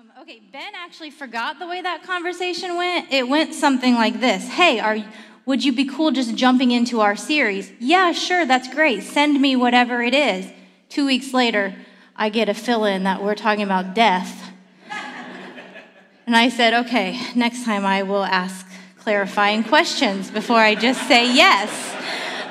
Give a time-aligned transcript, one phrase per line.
[0.00, 3.12] Um, okay, Ben actually forgot the way that conversation went.
[3.12, 4.96] It went something like this Hey, are,
[5.44, 7.70] would you be cool just jumping into our series?
[7.78, 9.02] Yeah, sure, that's great.
[9.02, 10.50] Send me whatever it is.
[10.88, 11.74] Two weeks later,
[12.16, 14.50] I get a fill in that we're talking about death.
[16.26, 18.66] and I said, Okay, next time I will ask
[19.00, 21.68] clarifying questions before I just say yes.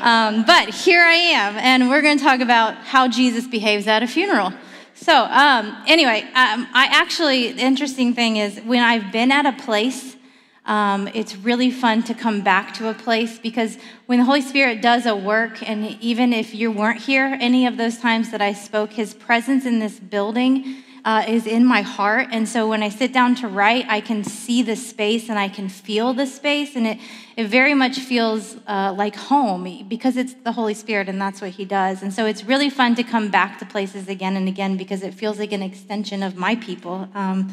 [0.02, 4.04] Um, but here I am, and we're going to talk about how Jesus behaves at
[4.04, 4.54] a funeral.
[5.02, 9.54] So, um, anyway, um, I actually, the interesting thing is when I've been at a
[9.54, 10.18] place,
[10.66, 14.82] um, it's really fun to come back to a place because when the Holy Spirit
[14.82, 18.52] does a work, and even if you weren't here any of those times that I
[18.52, 22.28] spoke, His presence in this building uh, is in my heart.
[22.32, 25.50] And so when I sit down to write, I can see the space and I
[25.50, 26.76] can feel the space.
[26.76, 27.00] And it,
[27.36, 31.50] it very much feels uh, like home because it's the Holy Spirit and that's what
[31.50, 32.04] He does.
[32.04, 35.16] And so it's really fun to come back to places again and again because it
[35.16, 37.10] feels like an extension of my people.
[37.16, 37.52] Um,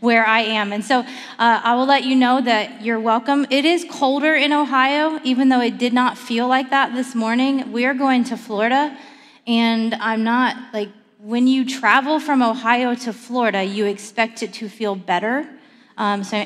[0.00, 0.70] where I am.
[0.72, 1.04] And so uh,
[1.38, 3.46] I will let you know that you're welcome.
[3.48, 7.72] It is colder in Ohio, even though it did not feel like that this morning.
[7.72, 8.94] We are going to Florida,
[9.46, 10.90] and I'm not like
[11.24, 15.48] when you travel from Ohio to Florida, you expect it to feel better.
[15.96, 16.44] Um, so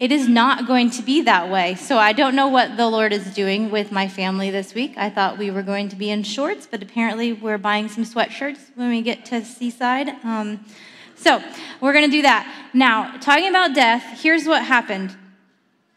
[0.00, 1.74] it is not going to be that way.
[1.74, 4.94] So I don't know what the Lord is doing with my family this week.
[4.96, 8.74] I thought we were going to be in shorts, but apparently we're buying some sweatshirts
[8.76, 10.08] when we get to Seaside.
[10.24, 10.64] Um,
[11.16, 11.42] so
[11.82, 12.70] we're going to do that.
[12.72, 15.14] Now, talking about death, here's what happened.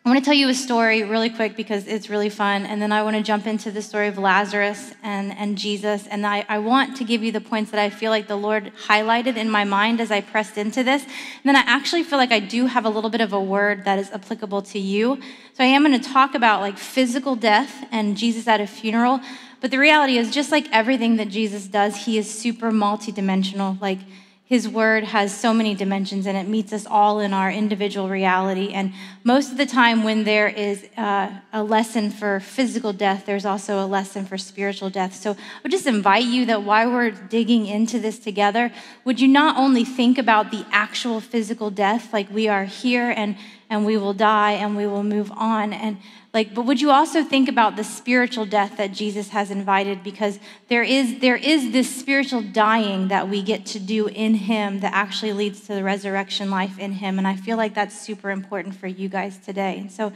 [0.08, 2.66] I want to tell you a story really quick because it's really fun.
[2.66, 6.08] And then I want to jump into the story of Lazarus and, and Jesus.
[6.08, 8.72] And I, I want to give you the points that I feel like the Lord
[8.88, 11.04] highlighted in my mind as I pressed into this.
[11.04, 13.84] And then I actually feel like I do have a little bit of a word
[13.84, 15.20] that is applicable to you.
[15.56, 19.20] So I am going to talk about like physical death and Jesus at a funeral.
[19.60, 23.82] But the reality is, just like everything that Jesus does, he is super multidimensional.
[23.82, 24.00] Like,
[24.48, 28.72] his word has so many dimensions and it meets us all in our individual reality.
[28.72, 28.94] And
[29.26, 33.84] most of the time, when there is uh, a lesson for physical death, there's also
[33.84, 35.14] a lesson for spiritual death.
[35.14, 38.72] So I would just invite you that while we're digging into this together,
[39.04, 43.36] would you not only think about the actual physical death, like we are here and,
[43.70, 45.98] and we will die and we will move on, and
[46.34, 50.04] like but would you also think about the spiritual death that jesus has invited?
[50.04, 54.80] Because there is there is this spiritual dying that we get to do in him
[54.82, 57.18] that actually leads to the resurrection life in him.
[57.18, 59.80] And i feel like that's super important for you guys today.
[59.80, 60.14] And so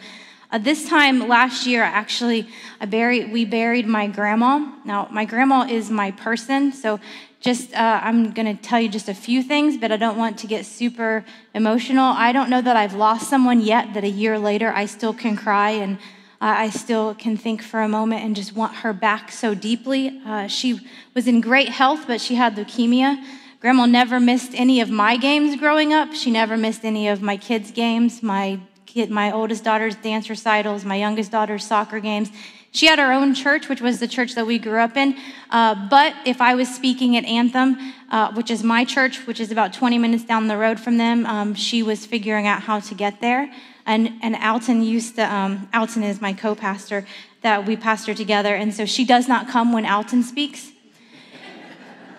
[0.51, 2.47] uh, this time last year actually
[2.79, 4.71] i buried we buried my grandma.
[4.85, 6.71] Now my grandma is my person.
[6.71, 6.99] So
[7.41, 10.37] just uh, i'm going to tell you just a few things but i don't want
[10.37, 12.13] to get super emotional.
[12.13, 15.35] I don't know that i've lost someone yet that a year later i still can
[15.35, 15.97] cry and
[16.39, 20.21] uh, i still can think for a moment and just want her back so deeply.
[20.25, 23.21] Uh, she was in great health but she had leukemia.
[23.59, 26.13] Grandma never missed any of my games growing up.
[26.13, 30.85] She never missed any of my kids games my kid, my oldest daughter's dance recitals
[30.85, 32.29] my youngest daughter's soccer games
[32.71, 35.17] she had her own church, which was the church that we grew up in.
[35.49, 37.77] Uh, but if I was speaking at Anthem,
[38.09, 41.25] uh, which is my church, which is about 20 minutes down the road from them,
[41.25, 43.51] um, she was figuring out how to get there.
[43.85, 47.05] And, and Alton used to, um, Alton is my co pastor
[47.41, 48.55] that we pastor together.
[48.55, 50.71] And so she does not come when Alton speaks.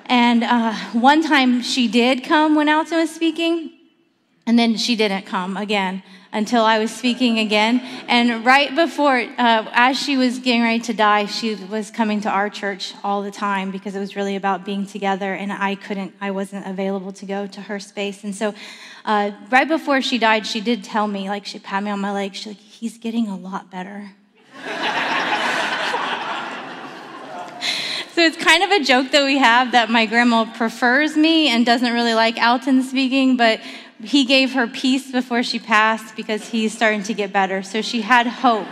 [0.06, 3.72] And uh, one time she did come when Alton was speaking,
[4.46, 6.02] and then she didn't come again
[6.32, 7.80] until I was speaking again.
[8.08, 12.30] And right before, uh, as she was getting ready to die, she was coming to
[12.30, 15.34] our church all the time because it was really about being together.
[15.34, 18.24] And I couldn't, I wasn't available to go to her space.
[18.24, 18.54] And so,
[19.04, 22.12] uh, right before she died, she did tell me, like, she pat me on my
[22.12, 22.34] leg.
[22.34, 24.12] She's like, he's getting a lot better.
[28.14, 31.64] So it's kind of a joke that we have that my grandma prefers me and
[31.64, 33.58] doesn't really like Alton speaking, but
[34.02, 37.62] he gave her peace before she passed because he's starting to get better.
[37.62, 38.68] So she had hope.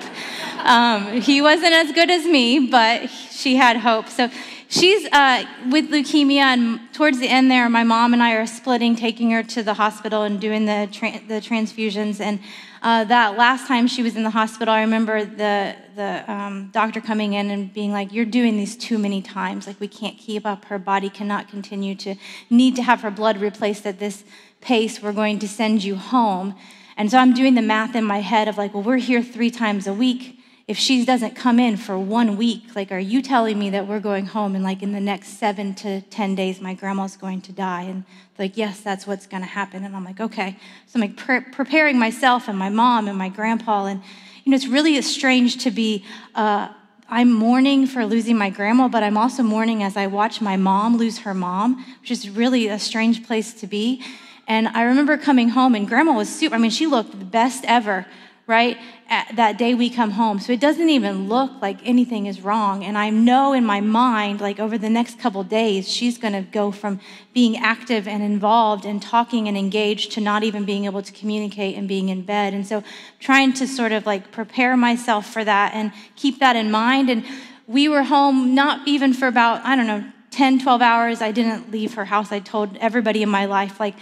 [0.64, 4.08] Um, he wasn't as good as me, but she had hope.
[4.08, 4.28] So
[4.68, 8.96] she's uh, with leukemia, and towards the end there, my mom and I are splitting,
[8.96, 12.20] taking her to the hospital and doing the, tra- the transfusions.
[12.20, 12.40] And
[12.82, 17.00] uh, that last time she was in the hospital, I remember the, the um, doctor
[17.00, 19.66] coming in and being like, You're doing these too many times.
[19.66, 20.64] Like, we can't keep up.
[20.66, 22.14] Her body cannot continue to
[22.48, 24.24] need to have her blood replaced at this
[24.60, 26.54] pace, we're going to send you home.
[26.96, 29.50] And so I'm doing the math in my head of like, well, we're here three
[29.50, 30.39] times a week.
[30.70, 33.98] If she doesn't come in for one week, like, are you telling me that we're
[33.98, 37.52] going home and like in the next seven to 10 days, my grandma's going to
[37.52, 37.82] die?
[37.82, 38.04] And
[38.38, 39.82] like, yes, that's what's going to happen.
[39.82, 40.56] And I'm like, okay.
[40.86, 43.86] So I'm like pre- preparing myself and my mom and my grandpa.
[43.86, 44.00] And,
[44.44, 46.04] you know, it's really strange to be,
[46.36, 46.68] uh,
[47.08, 50.96] I'm mourning for losing my grandma, but I'm also mourning as I watch my mom
[50.96, 54.04] lose her mom, which is really a strange place to be.
[54.46, 57.64] And I remember coming home, and grandma was super, I mean, she looked the best
[57.66, 58.06] ever,
[58.50, 58.76] right?
[59.08, 60.40] At that day we come home.
[60.40, 62.84] So it doesn't even look like anything is wrong.
[62.84, 66.42] And I know in my mind, like over the next couple days, she's going to
[66.42, 67.00] go from
[67.32, 71.76] being active and involved and talking and engaged to not even being able to communicate
[71.76, 72.52] and being in bed.
[72.52, 72.82] And so
[73.20, 77.08] trying to sort of like prepare myself for that and keep that in mind.
[77.08, 77.24] And
[77.68, 81.22] we were home not even for about, I don't know, 10, 12 hours.
[81.22, 82.32] I didn't leave her house.
[82.32, 83.94] I told everybody in my life, like,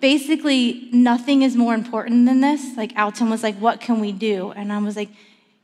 [0.00, 2.76] basically, nothing is more important than this.
[2.76, 4.52] Like, Alton was like, What can we do?
[4.52, 5.08] And I was like,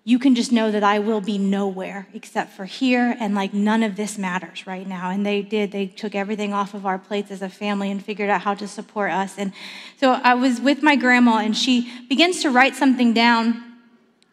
[0.05, 3.83] You can just know that I will be nowhere except for here, and like, none
[3.83, 5.11] of this matters right now.
[5.11, 5.73] And they did.
[5.73, 8.69] They took everything off of our plates as a family and figured out how to
[8.69, 9.39] support us.
[9.39, 9.53] And
[9.99, 13.63] so I was with my grandma, and she begins to write something down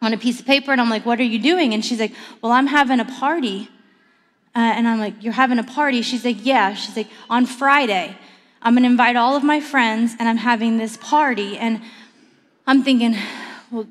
[0.02, 1.74] on a piece of paper, and I'm like, What are you doing?
[1.74, 2.12] And she's like,
[2.42, 3.68] Well, I'm having a party.
[4.54, 6.02] Uh, and I'm like, You're having a party?
[6.02, 6.74] She's like, Yeah.
[6.74, 8.16] She's like, On Friday.
[8.62, 11.56] I'm going to invite all of my friends and I'm having this party.
[11.56, 11.80] And
[12.66, 13.16] I'm thinking,
[13.70, 13.86] well,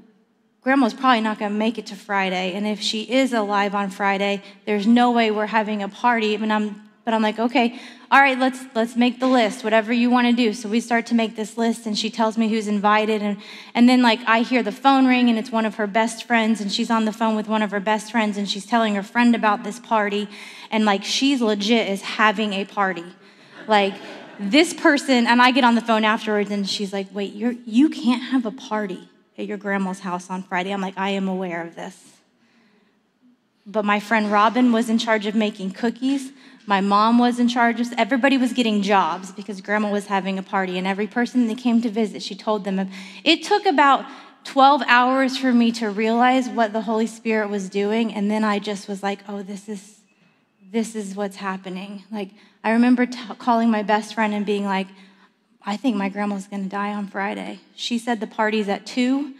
[0.61, 2.53] grandma's probably not going to make it to Friday.
[2.53, 6.35] And if she is alive on Friday, there's no way we're having a party.
[6.35, 7.79] I'm, but I'm like, okay,
[8.11, 10.53] all right, let's, let's make the list, whatever you want to do.
[10.53, 13.23] So we start to make this list and she tells me who's invited.
[13.23, 13.37] And,
[13.73, 16.61] and then like I hear the phone ring and it's one of her best friends
[16.61, 19.03] and she's on the phone with one of her best friends and she's telling her
[19.03, 20.27] friend about this party.
[20.69, 23.05] And like she's legit is having a party.
[23.67, 23.93] Like
[24.39, 27.89] this person, and I get on the phone afterwards and she's like, wait, you're, you
[27.89, 30.71] can't have a party at your grandma's house on Friday.
[30.71, 32.17] I'm like, I am aware of this.
[33.65, 36.31] But my friend Robin was in charge of making cookies.
[36.65, 40.43] My mom was in charge of, everybody was getting jobs because grandma was having a
[40.43, 40.77] party.
[40.77, 42.89] And every person that came to visit, she told them.
[43.23, 44.05] It took about
[44.45, 48.13] 12 hours for me to realize what the Holy Spirit was doing.
[48.13, 49.98] And then I just was like, oh, this is,
[50.71, 52.03] this is what's happening.
[52.11, 52.29] Like,
[52.63, 54.87] I remember t- calling my best friend and being like,
[55.65, 57.59] I think my grandma's to die on Friday.
[57.75, 59.33] She said the party's at 2.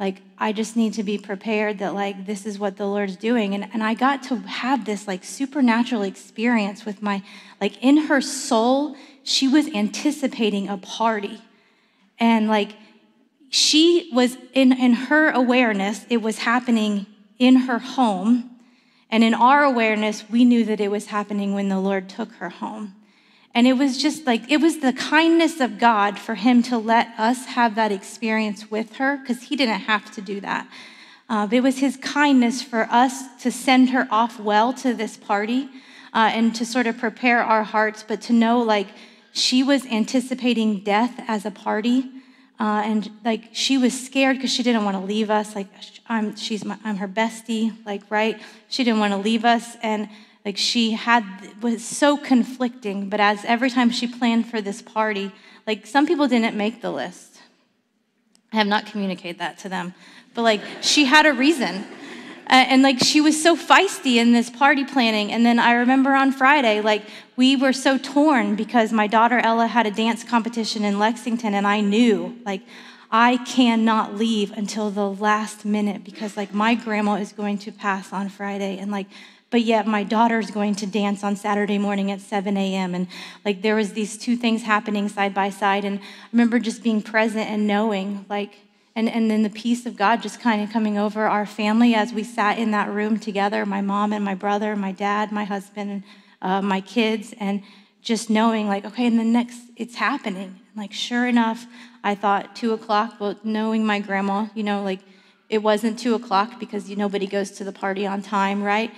[0.00, 3.54] Like, I just need to be prepared that, like, this is what the Lord's doing.
[3.54, 7.22] And, and I got to have this, like, supernatural experience with my,
[7.60, 11.40] like, in her soul, she was anticipating a party.
[12.18, 12.72] And, like,
[13.50, 17.06] she was in, in her awareness, it was happening
[17.38, 18.51] in her home
[19.12, 22.48] and in our awareness, we knew that it was happening when the Lord took her
[22.48, 22.94] home.
[23.54, 27.08] And it was just like, it was the kindness of God for him to let
[27.18, 30.66] us have that experience with her, because he didn't have to do that.
[31.28, 35.68] Uh, it was his kindness for us to send her off well to this party
[36.14, 38.88] uh, and to sort of prepare our hearts, but to know like
[39.32, 42.10] she was anticipating death as a party.
[42.60, 45.56] Uh, and like she was scared because she didn't want to leave us.
[45.56, 45.68] Like
[46.06, 47.74] I'm, she's my, I'm her bestie.
[47.84, 50.08] Like right, she didn't want to leave us, and
[50.44, 51.24] like she had
[51.60, 53.08] was so conflicting.
[53.08, 55.32] But as every time she planned for this party,
[55.66, 57.40] like some people didn't make the list.
[58.52, 59.94] I have not communicated that to them,
[60.34, 61.84] but like she had a reason.
[62.46, 65.32] Uh, and like she was so feisty in this party planning.
[65.32, 67.02] And then I remember on Friday, like
[67.36, 71.66] we were so torn because my daughter Ella had a dance competition in Lexington, and
[71.66, 72.62] I knew, like,
[73.10, 78.12] I cannot leave until the last minute because, like, my grandma is going to pass
[78.12, 79.06] on Friday, and like,
[79.50, 82.94] but yet my daughter's going to dance on Saturday morning at 7 a.m.
[82.94, 83.06] And
[83.44, 86.02] like, there was these two things happening side by side, and I
[86.32, 88.56] remember just being present and knowing, like,
[88.96, 92.12] and, and then the peace of God just kind of coming over our family as
[92.14, 95.90] we sat in that room together my mom and my brother, my dad, my husband,
[95.90, 96.02] and
[96.42, 97.62] uh, my kids, and
[98.02, 100.60] just knowing, like, okay, and the next, it's happening.
[100.76, 101.66] Like, sure enough,
[102.04, 105.00] I thought two o'clock, but knowing my grandma, you know, like,
[105.48, 108.90] it wasn't two o'clock because you, nobody goes to the party on time, right?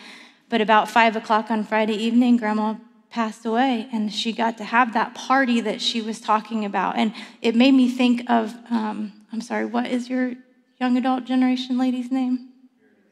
[0.49, 2.77] But about five o'clock on Friday evening, grandma
[3.11, 6.97] passed away and she got to have that party that she was talking about.
[6.97, 10.35] And it made me think of, um, I'm sorry, what is your
[10.81, 12.54] young adult generation lady's name?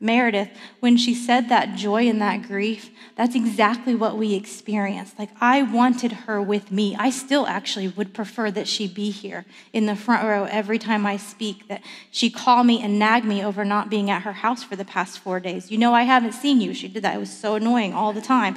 [0.02, 5.16] Meredith, when she said that joy and that grief, that's exactly what we experienced.
[5.16, 6.96] Like, I wanted her with me.
[6.98, 11.06] I still actually would prefer that she be here in the front row every time
[11.06, 14.64] I speak, that she call me and nag me over not being at her house
[14.64, 15.70] for the past four days.
[15.70, 16.74] You know, I haven't seen you.
[16.74, 17.14] She did that.
[17.14, 18.56] It was so annoying all the time.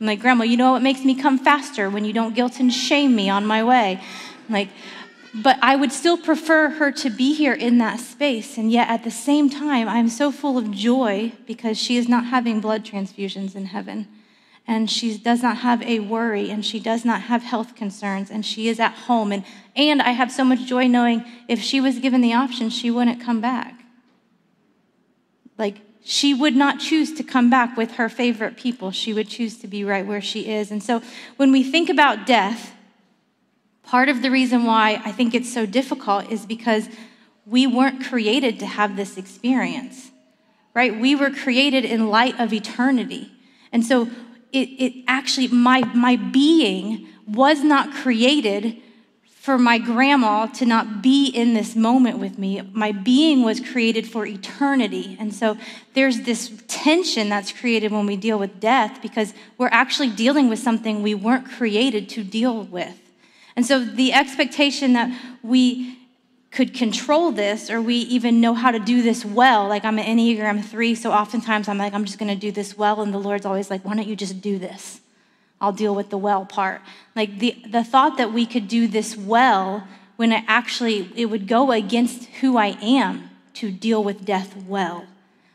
[0.00, 2.72] I'm like, Grandma, you know what makes me come faster when you don't guilt and
[2.72, 4.02] shame me on my way?
[4.48, 4.68] I'm like,
[5.34, 8.58] but I would still prefer her to be here in that space.
[8.58, 12.26] And yet at the same time, I'm so full of joy because she is not
[12.26, 14.08] having blood transfusions in heaven.
[14.66, 18.44] And she does not have a worry and she does not have health concerns and
[18.44, 19.32] she is at home.
[19.32, 22.90] And, and I have so much joy knowing if she was given the option, she
[22.90, 23.82] wouldn't come back.
[25.56, 28.90] Like, she would not choose to come back with her favorite people.
[28.90, 30.70] She would choose to be right where she is.
[30.70, 31.00] And so
[31.36, 32.74] when we think about death,
[33.92, 36.88] Part of the reason why I think it's so difficult is because
[37.44, 40.10] we weren't created to have this experience,
[40.72, 40.98] right?
[40.98, 43.30] We were created in light of eternity.
[43.70, 44.08] And so
[44.50, 48.78] it, it actually, my, my being was not created
[49.26, 52.62] for my grandma to not be in this moment with me.
[52.72, 55.18] My being was created for eternity.
[55.20, 55.58] And so
[55.92, 60.60] there's this tension that's created when we deal with death because we're actually dealing with
[60.60, 63.01] something we weren't created to deal with.
[63.56, 65.98] And so the expectation that we
[66.50, 70.04] could control this or we even know how to do this well, like I'm an
[70.04, 73.00] Enneagram 3, so oftentimes I'm like, I'm just gonna do this well.
[73.00, 75.00] And the Lord's always like, why don't you just do this?
[75.60, 76.82] I'll deal with the well part.
[77.14, 81.48] Like the, the thought that we could do this well when it actually it would
[81.48, 85.06] go against who I am to deal with death well.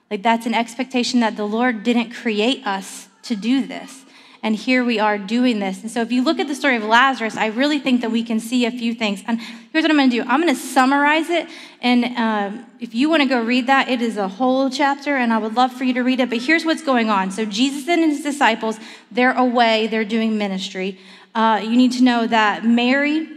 [0.10, 4.06] Like that's an expectation that the Lord didn't create us to do this.
[4.48, 5.82] And here we are doing this.
[5.82, 8.24] And so, if you look at the story of Lazarus, I really think that we
[8.24, 9.22] can see a few things.
[9.28, 11.50] And here's what I'm going to do I'm going to summarize it.
[11.82, 15.34] And um, if you want to go read that, it is a whole chapter, and
[15.34, 16.30] I would love for you to read it.
[16.30, 17.30] But here's what's going on.
[17.32, 18.80] So, Jesus and his disciples,
[19.12, 20.98] they're away, they're doing ministry.
[21.36, 23.28] Uh, you need to know that Mary,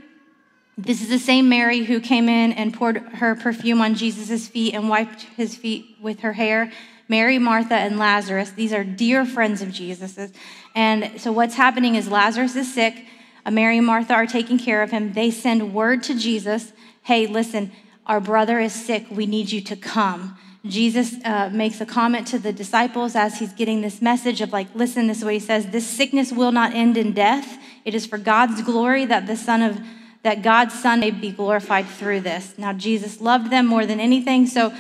[0.79, 4.75] this is the same Mary who came in and poured her perfume on Jesus' feet
[4.75, 6.71] and wiped his feet with her hair.
[7.11, 8.53] Mary, Martha, and Lazarus.
[8.53, 10.33] These are dear friends of Jesus's.
[10.77, 13.05] And so what's happening is Lazarus is sick.
[13.45, 15.13] Uh, Mary and Martha are taking care of him.
[15.13, 17.73] They send word to Jesus hey, listen,
[18.07, 19.07] our brother is sick.
[19.11, 20.39] We need you to come.
[20.65, 24.69] Jesus uh, makes a comment to the disciples as he's getting this message of like,
[24.75, 27.59] listen, this is what he says this sickness will not end in death.
[27.85, 29.81] It is for God's glory that the Son of
[30.23, 32.55] that God's Son may be glorified through this.
[32.59, 34.73] Now, Jesus loved them more than anything, so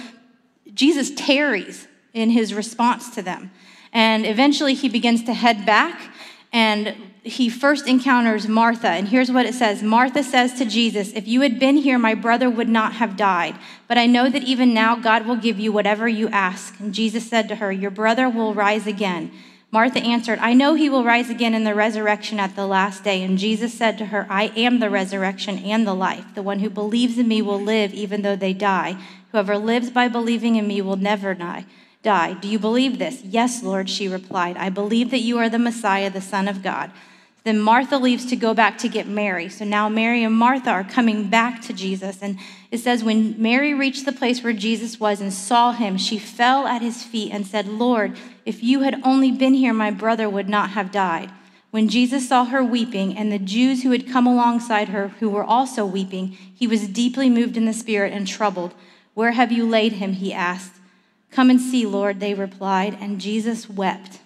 [0.75, 3.50] Jesus tarries in his response to them.
[3.93, 6.00] And eventually he begins to head back
[6.52, 8.88] and he first encounters Martha.
[8.88, 12.14] And here's what it says Martha says to Jesus, If you had been here, my
[12.14, 13.57] brother would not have died.
[13.87, 16.79] But I know that even now God will give you whatever you ask.
[16.81, 19.31] And Jesus said to her, Your brother will rise again.
[19.73, 23.23] Martha answered, I know he will rise again in the resurrection at the last day.
[23.23, 26.25] And Jesus said to her, I am the resurrection and the life.
[26.35, 28.97] The one who believes in me will live even though they die.
[29.31, 31.67] Whoever lives by believing in me will never die
[32.02, 32.35] die.
[32.35, 33.23] Do you believe this?
[33.23, 34.57] Yes, Lord, she replied.
[34.57, 36.90] I believe that you are the Messiah, the Son of God.
[37.42, 39.49] Then Martha leaves to go back to get Mary.
[39.49, 42.19] So now Mary and Martha are coming back to Jesus.
[42.21, 42.38] And
[42.71, 46.66] it says, when Mary reached the place where Jesus was and saw him, she fell
[46.66, 50.50] at his feet and said, Lord, if you had only been here, my brother would
[50.50, 51.30] not have died.
[51.71, 55.45] When Jesus saw her weeping and the Jews who had come alongside her, who were
[55.45, 58.75] also weeping, he was deeply moved in the spirit and troubled.
[59.14, 60.14] Where have you laid him?
[60.14, 60.79] He asked.
[61.30, 64.18] Come and see, Lord, they replied, and Jesus wept.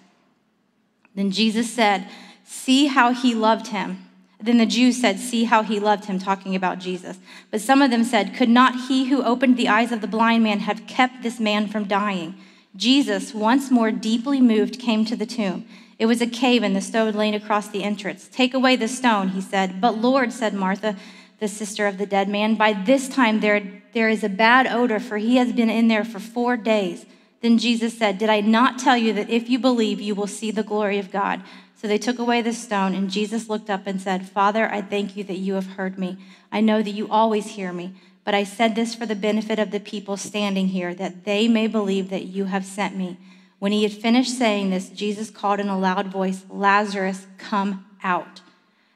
[1.13, 2.07] Then Jesus said,
[2.43, 4.05] See how he loved him.
[4.41, 7.17] Then the Jews said, See how he loved him, talking about Jesus.
[7.51, 10.43] But some of them said, Could not he who opened the eyes of the blind
[10.43, 12.35] man have kept this man from dying?
[12.75, 15.65] Jesus, once more deeply moved, came to the tomb.
[15.97, 18.27] It was a cave, and the stone lay across the entrance.
[18.27, 19.79] Take away the stone, he said.
[19.79, 20.97] But Lord, said Martha,
[21.39, 22.55] the sister of the dead man.
[22.55, 26.05] By this time, there, there is a bad odor, for he has been in there
[26.05, 27.05] for four days.
[27.41, 30.51] Then Jesus said, Did I not tell you that if you believe, you will see
[30.51, 31.43] the glory of God?
[31.75, 35.15] So they took away the stone, and Jesus looked up and said, Father, I thank
[35.15, 36.17] you that you have heard me.
[36.51, 39.71] I know that you always hear me, but I said this for the benefit of
[39.71, 43.17] the people standing here, that they may believe that you have sent me.
[43.59, 48.41] When he had finished saying this, Jesus called in a loud voice, Lazarus, come out.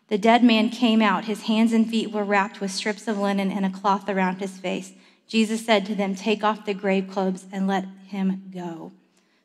[0.09, 1.25] The dead man came out.
[1.25, 4.57] His hands and feet were wrapped with strips of linen and a cloth around his
[4.57, 4.93] face.
[5.27, 8.91] Jesus said to them, Take off the grave clothes and let him go.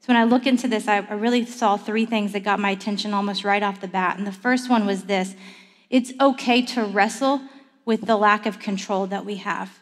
[0.01, 3.15] So when I look into this, I really saw three things that got my attention
[3.15, 4.19] almost right off the bat.
[4.19, 5.35] And the first one was this
[5.91, 7.43] it's okay to wrestle
[7.85, 9.79] with the lack of control that we have.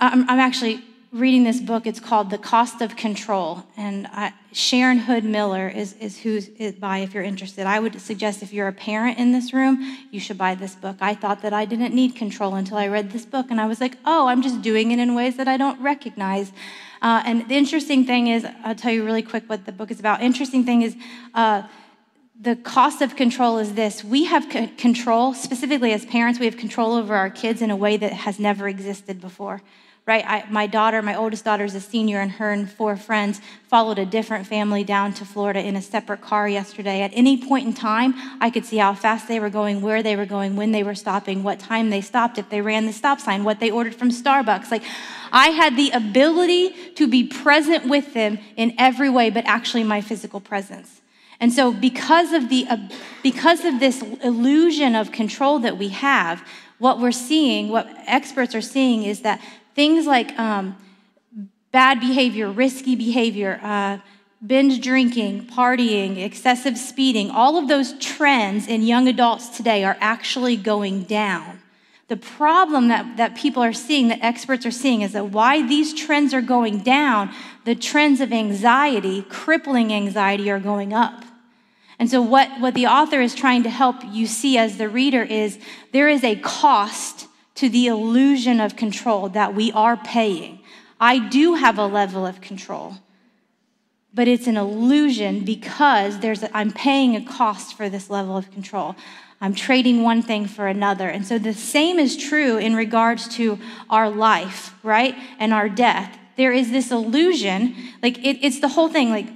[0.00, 0.82] I'm, actually
[1.14, 1.86] reading this book.
[1.86, 3.62] It's called The Cost of Control.
[3.76, 7.68] And I, Sharon Hodde Miller is, is who's it by if you're interested.
[7.68, 9.80] I would suggest if you're a parent in this room,
[10.10, 10.96] you should buy this book.
[11.00, 13.46] I thought that I didn't need control until I read this book.
[13.52, 16.50] And I was like, oh, I'm just doing it in ways that I don't recognize.
[17.00, 20.00] Uh, and the interesting thing is, I'll tell you really quick what the book is
[20.00, 20.20] about.
[20.20, 20.96] Interesting thing is,
[21.32, 21.62] uh,
[22.40, 26.56] the cost of control is this we have c- control, specifically as parents, we have
[26.56, 29.62] control over our kids in a way that has never existed before
[30.06, 30.24] right?
[30.26, 33.98] I, my daughter, my oldest daughter is a senior, and her and four friends followed
[33.98, 37.00] a different family down to Florida in a separate car yesterday.
[37.00, 40.14] At any point in time, I could see how fast they were going, where they
[40.14, 43.18] were going, when they were stopping, what time they stopped, if they ran the stop
[43.18, 44.70] sign, what they ordered from Starbucks.
[44.70, 44.82] Like,
[45.32, 50.02] I had the ability to be present with them in every way, but actually my
[50.02, 51.00] physical presence.
[51.40, 52.76] And so, because of, the, uh,
[53.22, 56.46] because of this illusion of control that we have,
[56.78, 59.40] what we're seeing, what experts are seeing, is that
[59.74, 60.76] things like um,
[61.72, 63.98] bad behavior, risky behavior, uh,
[64.46, 70.56] binge drinking, partying, excessive speeding, all of those trends in young adults today are actually
[70.56, 71.60] going down.
[72.08, 75.94] The problem that, that people are seeing, that experts are seeing, is that why these
[75.94, 81.24] trends are going down, the trends of anxiety, crippling anxiety, are going up.
[81.98, 85.22] And so, what, what the author is trying to help you see as the reader
[85.22, 85.58] is
[85.92, 87.26] there is a cost
[87.56, 90.60] to the illusion of control that we are paying.
[91.00, 92.96] I do have a level of control
[94.14, 98.50] but it's an illusion because there's a, I'm paying a cost for this level of
[98.52, 98.94] control.
[99.40, 101.08] I'm trading one thing for another.
[101.08, 103.58] And so the same is true in regards to
[103.90, 105.16] our life, right?
[105.40, 106.16] And our death.
[106.36, 109.28] There is this illusion, like it, it's the whole thing, like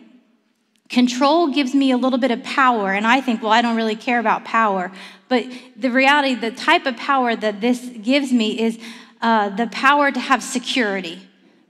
[0.89, 2.93] control gives me a little bit of power.
[2.93, 4.93] And I think, well, I don't really care about power.
[5.29, 8.79] But the reality, the type of power that this gives me is
[9.21, 11.21] uh, the power to have security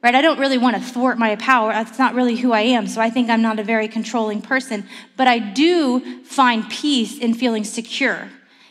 [0.02, 0.14] right?
[0.14, 1.72] I don't really want to thwart my power.
[1.72, 2.86] That's not really who I am.
[2.86, 4.86] So I think I'm not a very controlling person.
[5.16, 8.28] But I do find peace in feeling secure,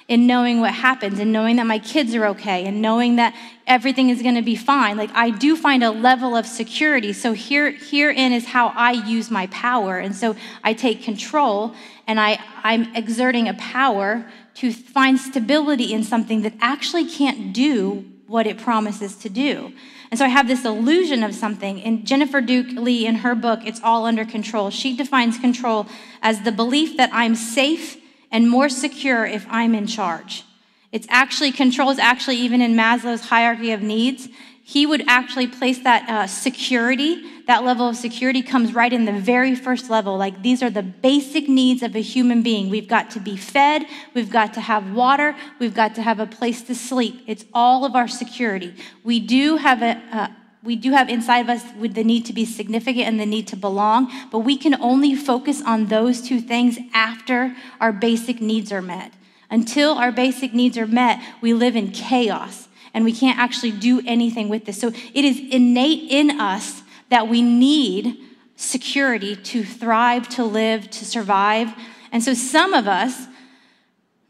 [0.08, 4.10] in knowing what happens, and knowing that my kids are okay, and knowing that everything
[4.10, 4.96] is going to be fine.
[4.96, 7.12] Like I do find a level of security.
[7.12, 9.98] So here, herein is how I use my power.
[9.98, 11.76] And so I take control
[12.08, 14.26] and I, I'm exerting a power
[14.58, 19.72] to find stability in something that actually can't do what it promises to do.
[20.10, 21.82] And so I have this illusion of something.
[21.82, 25.86] And Jennifer Dukes Lee, in her book, It's All Under Control, she defines control
[26.22, 27.98] as the belief that I'm safe
[28.32, 30.44] and more secure if I'm in charge.
[30.92, 34.28] It's actually, control is actually even in Maslow's hierarchy of needs
[34.68, 39.14] he would actually place that uh, security, that level of security comes right in the
[39.14, 40.18] very first level.
[40.18, 42.70] Like these are the basic needs of a human being.
[42.70, 46.26] We've got to be fed, we've got to have water, we've got to have a
[46.26, 47.24] place to sleep.
[47.28, 48.76] It's all of our security.
[49.06, 50.28] We do have a, uh,
[50.62, 53.48] we do have inside of us with the need to be significant and the need
[53.48, 58.74] to belong, but we can only focus on those two things after our basic needs
[58.74, 59.14] are met.
[59.50, 62.67] Until our basic needs are met, we live in chaos
[62.98, 64.82] and we can't actually do anything with this.
[64.82, 68.18] So it is innate in us that we need
[68.56, 71.72] security to thrive, to live, to survive.
[72.12, 73.28] And so some of us,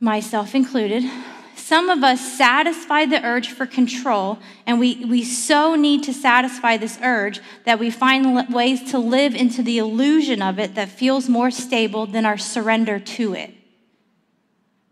[0.02, 1.10] myself included,
[1.56, 6.76] some of us satisfy the urge for control, and we, we so need to satisfy
[6.76, 11.30] this urge that we find ways to live into the illusion of it that feels
[11.30, 13.54] more stable than our surrender to it.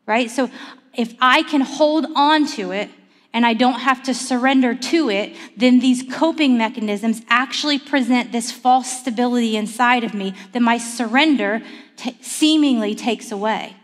[0.05, 0.31] Right?
[0.31, 0.49] So
[0.93, 2.89] if I can hold on to it,
[3.35, 8.49] and I don't have to surrender to it, then these coping mechanisms actually present this
[8.49, 11.61] false stability inside of me that my surrender
[11.97, 13.75] t- seemingly takes away.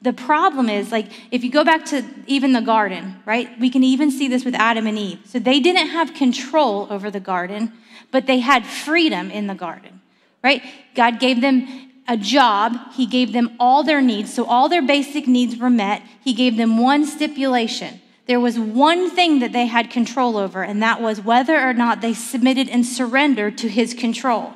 [0.00, 3.50] The problem is, like, if you go back to even the garden, right?
[3.58, 5.18] We can even see this with Adam and Eve.
[5.24, 7.72] So they didn't have control over the garden,
[8.12, 10.00] but they had freedom in the garden,
[10.44, 10.62] right?
[10.94, 11.66] God gave them
[12.06, 14.32] a job, He gave them all their needs.
[14.32, 16.02] So all their basic needs were met.
[16.22, 20.82] He gave them one stipulation there was one thing that they had control over, and
[20.82, 24.52] that was whether or not they submitted and surrendered to his control.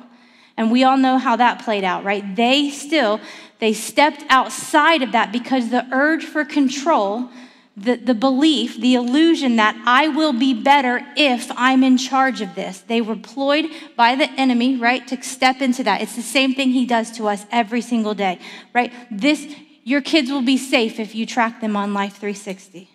[0.57, 2.35] And we all know how that played out, right?
[2.35, 3.19] They still,
[3.59, 7.29] they stepped outside of that because the urge for control,
[7.75, 12.55] the, the belief, the illusion that I will be better if I'm in charge of
[12.55, 12.79] this.
[12.79, 13.65] They were ployed
[13.97, 16.01] by the enemy, right, to step into that.
[16.01, 18.39] It's the same thing he does to us every single day,
[18.73, 18.93] right?
[19.11, 22.94] This, your kids will be safe if you track them on Life 360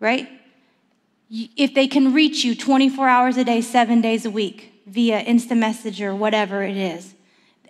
[0.00, 0.28] right?
[1.30, 5.56] If they can reach you 24 hours a day, seven days a week via Insta
[5.56, 7.14] Messenger, whatever it is,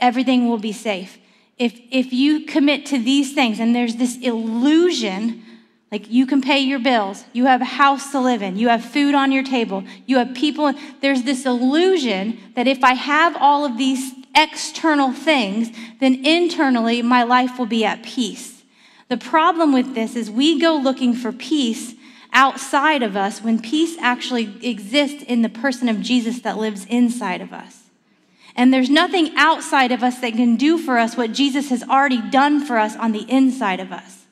[0.00, 1.18] everything will be safe.
[1.58, 5.42] If, if you commit to these things and there's this illusion,
[5.90, 8.84] like you can pay your bills, you have a house to live in, you have
[8.84, 13.64] food on your table, you have people, there's this illusion that if I have all
[13.64, 18.62] of these external things, then internally my life will be at peace.
[19.08, 21.94] The problem with this is we go looking for peace
[22.32, 27.40] outside of us when peace actually exists in the person of Jesus that lives inside
[27.40, 27.84] of us.
[28.54, 32.20] And there's nothing outside of us that can do for us what Jesus has already
[32.30, 34.26] done for us on the inside of us.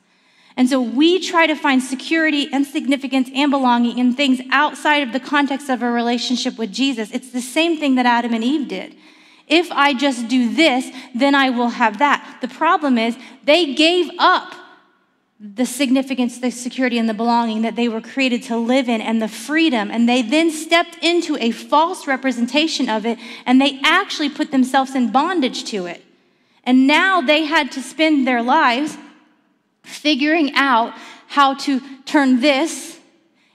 [0.57, 5.13] And so we try to find security and significance and belonging in things outside of
[5.13, 7.11] the context of a relationship with Jesus.
[7.11, 8.95] It's the same thing that Adam and Eve did.
[9.47, 12.39] If I just do this, then I will have that.
[12.41, 14.53] The problem is they gave up
[15.39, 19.21] the significance, the security, and the belonging that they were created to live in and
[19.21, 19.91] the freedom.
[19.91, 24.95] And they then stepped into a false representation of it and they actually put themselves
[24.95, 26.03] in bondage to it.
[26.63, 28.97] And now they had to spend their lives
[29.83, 30.93] figuring out
[31.27, 32.99] how to turn this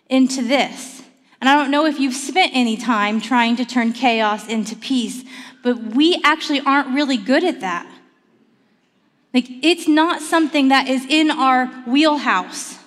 [0.08, 1.02] into this.
[1.40, 5.24] And I don't know if you've spent any time trying to turn chaos into peace,
[5.64, 7.91] but we actually aren't really good at that.
[9.34, 12.78] Like, it's not something that is in our wheelhouse.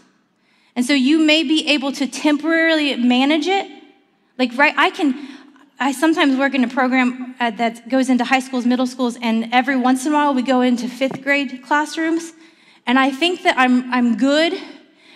[0.75, 3.69] And so you may be able to temporarily manage it.
[4.37, 5.27] Like, right, I can,
[5.79, 9.49] I sometimes work in a program uh, that goes into high schools, middle schools, and
[9.51, 12.33] every once in a while we go into fifth grade classrooms.
[12.85, 14.53] And I think that I'm, I'm good.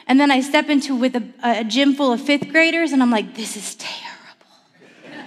[0.07, 3.11] And then I step into with a, a gym full of fifth graders, and I'm
[3.11, 4.55] like, this is terrible.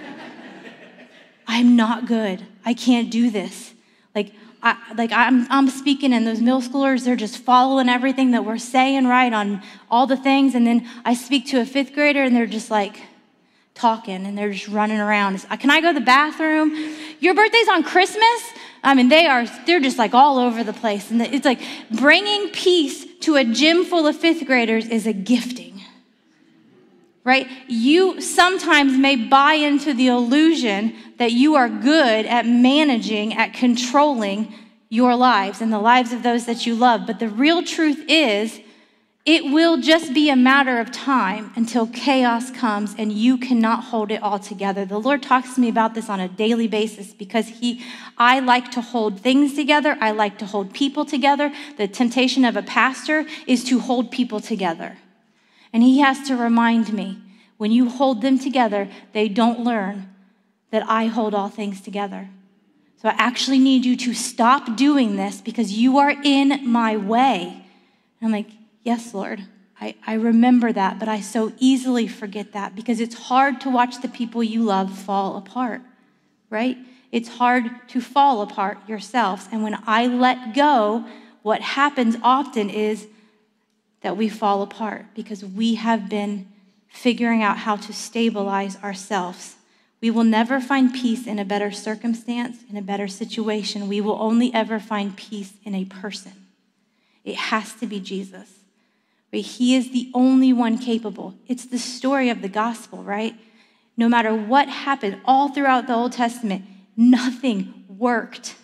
[1.47, 2.45] I'm not good.
[2.65, 3.73] I can't do this.
[4.13, 8.45] Like, I, like I'm, I'm speaking and those middle schoolers they're just following everything that
[8.45, 10.55] we're saying right on all the things.
[10.55, 13.01] And then i speak to a fifth grader and they're just like
[13.75, 15.45] talking and they're just running around.
[15.49, 16.73] Uh, Can i go to the bathroom?
[17.19, 18.41] Your birthday's on christmas?
[18.81, 21.11] I mean they are they're just like all over the place.
[21.11, 21.59] And it's like
[21.91, 25.72] bringing peace to a gym full of fifth graders is a gifting
[27.23, 33.53] right you sometimes may buy into the illusion that you are good at managing, at
[33.53, 34.53] controlling
[34.89, 37.07] your lives and the lives of those that you love.
[37.07, 38.59] But the real truth is,
[39.25, 44.11] it will just be a matter of time until chaos comes and you cannot hold
[44.11, 44.83] it all together.
[44.83, 47.81] The Lord talks to me about this on a daily basis because he
[48.17, 49.97] I like to hold things together.
[50.01, 51.53] I like to hold people together.
[51.77, 54.97] The temptation of a pastor is to hold people together.
[55.73, 57.19] And he has to remind me,
[57.57, 60.09] when you hold them together, they don't learn
[60.71, 62.29] that I hold all things together.
[63.01, 67.65] So I actually need you to stop doing this because you are in my way.
[68.21, 68.49] And I'm like,
[68.83, 69.43] Yes, Lord.
[69.79, 74.01] I, I remember that, but I so easily forget that because it's hard to watch
[74.01, 75.81] the people you love fall apart,
[76.49, 76.77] right?
[77.11, 79.47] It's hard to fall apart yourselves.
[79.51, 81.05] And when I let go,
[81.41, 83.07] what happens often is
[84.03, 86.47] that we fall apart because we have been
[86.87, 89.55] figuring out how to stabilize ourselves
[90.03, 93.87] we will never find peace in a better circumstance, in a better situation.
[93.87, 96.33] We will only ever find peace in a person.
[97.23, 98.49] It has to be Jesus.
[99.31, 99.45] Right?
[99.45, 101.35] He is the only one capable.
[101.47, 103.33] It's the story of the gospel, right?
[103.95, 106.65] No matter what happened all throughout the Old Testament,
[106.97, 108.55] nothing worked.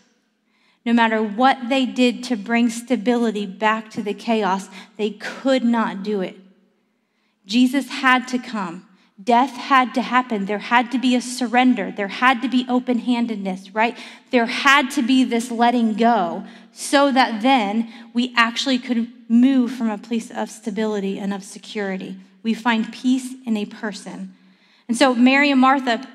[0.86, 6.04] No matter what they did to bring stability back to the chaos, they could not
[6.04, 6.38] do it.
[7.46, 8.86] Jesus had to come
[9.22, 10.46] Death had to happen.
[10.46, 11.92] There had to be a surrender.
[11.92, 13.98] There had to be open handedness, right?
[14.32, 19.90] There had to be this letting go so that then we actually could move from
[19.90, 22.16] a place of stability and of security.
[22.44, 24.34] We find peace in a person.
[24.88, 26.08] And so, Mary and Martha,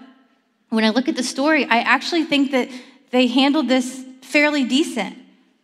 [0.71, 2.71] when I look at the story, I actually think that
[3.11, 5.17] they handled this fairly decent,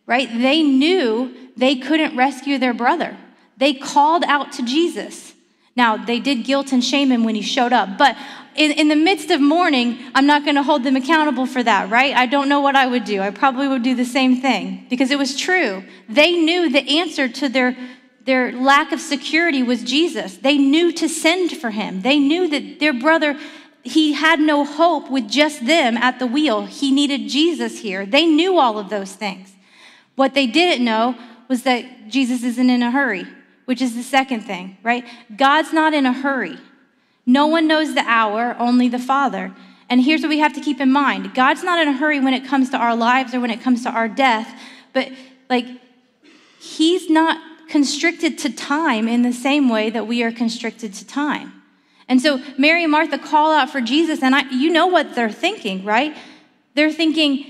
[0.05, 0.29] right?
[0.29, 3.17] They knew they couldn't rescue their brother,
[3.57, 5.33] they called out to Jesus.
[5.73, 8.17] Now, they did guilt and shame him when he showed up, but
[8.55, 11.89] in, in the midst of mourning, I'm not going to hold them accountable for that,
[11.89, 12.15] right?
[12.15, 13.21] I don't know what I would do.
[13.21, 15.83] I probably would do the same thing because it was true.
[16.09, 17.77] They knew the answer to their,
[18.25, 20.37] their lack of security was Jesus.
[20.37, 22.01] They knew to send for him.
[22.01, 23.39] They knew that their brother,
[23.83, 26.65] he had no hope with just them at the wheel.
[26.65, 28.05] He needed Jesus here.
[28.05, 29.53] They knew all of those things.
[30.15, 31.17] What they didn't know
[31.47, 33.25] was that Jesus isn't in a hurry
[33.71, 35.05] which is the second thing, right?
[35.37, 36.57] God's not in a hurry.
[37.25, 39.53] No one knows the hour, only the Father.
[39.89, 42.33] And here's what we have to keep in mind God's not in a hurry when
[42.33, 44.59] it comes to our lives or when it comes to our death,
[44.91, 45.09] but
[45.49, 45.65] like,
[46.59, 51.60] He's not constricted to time in the same way that we are constricted to time.
[52.11, 55.31] And so Mary and Martha call out for Jesus, and I, you know what they're
[55.31, 56.13] thinking, right?
[56.73, 57.45] They're thinking,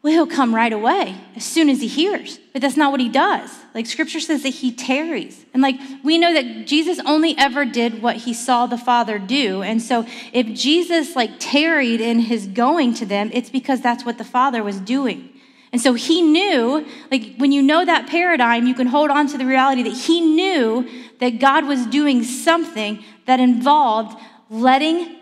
[0.00, 2.38] well, he'll come right away as soon as he hears.
[2.54, 3.50] But that's not what he does.
[3.74, 5.44] Like scripture says that he tarries.
[5.52, 9.60] And like we know that Jesus only ever did what he saw the Father do.
[9.62, 14.16] And so if Jesus like tarried in his going to them, it's because that's what
[14.16, 15.28] the Father was doing.
[15.72, 19.38] And so he knew, like when you know that paradigm, you can hold on to
[19.38, 20.88] the reality that he knew
[21.20, 24.18] that God was doing something that involved
[24.50, 25.16] letting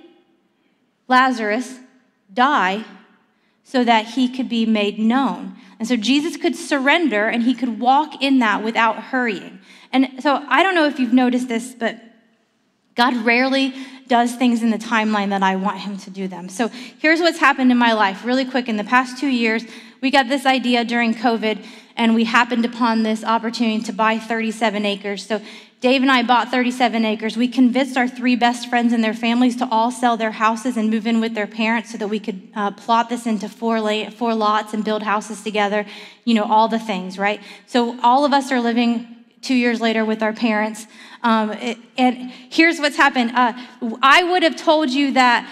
[1.09, 1.79] Lazarus
[2.33, 2.83] die
[3.65, 5.55] so that he could be made known.
[5.79, 9.59] And so Jesus could surrender and he could walk in that without hurrying.
[9.93, 12.01] And so I don't know if you've noticed this, but
[12.95, 13.75] God rarely
[14.07, 16.49] does things in the timeline that I want him to do them.
[16.49, 18.71] So here's what's happened in my life really quick.
[18.71, 19.65] In the past two years,
[20.01, 21.63] we got this idea during COVID
[21.95, 25.27] and we happened upon this opportunity to buy 37 acres.
[25.27, 25.43] So
[25.81, 27.37] Dave and I bought 37 acres.
[27.37, 30.91] We convinced our three best friends and their families to all sell their houses and
[30.91, 33.79] move in with their parents so that we could uh, plot this into four,
[34.11, 35.87] four lots and build houses together.
[36.25, 37.41] You know, all the things, right?
[37.67, 39.07] So all of us are living
[39.41, 40.89] two years later with our parents.
[41.23, 43.53] Um, it, and here's what's happened uh,
[44.03, 45.49] I would have told you that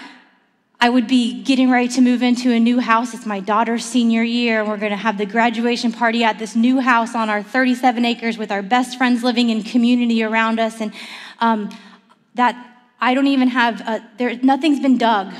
[0.79, 3.15] I would be getting ready to move into a new house.
[3.15, 6.55] It's my daughter's senior year, and we're going to have the graduation party at this
[6.55, 10.81] new house on our 37 acres with our best friends living in community around us.
[10.83, 10.93] And
[11.39, 11.71] um,
[12.35, 15.33] that I don't even have, a, there, nothing's been dug.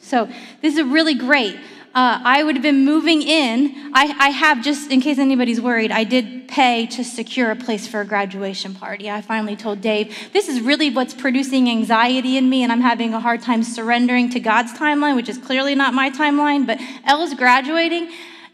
[0.00, 0.28] So
[0.62, 1.58] this is really great
[1.94, 3.90] uh, I would have been moving in.
[3.92, 7.86] I, I have, just in case anybody's worried, I did pay to secure a place
[7.86, 9.10] for a graduation party.
[9.10, 13.12] I finally told Dave, this is really what's producing anxiety in me, and I'm having
[13.12, 16.66] a hard time surrendering to God's timeline, which is clearly not my timeline.
[16.66, 18.10] But Ella's graduating,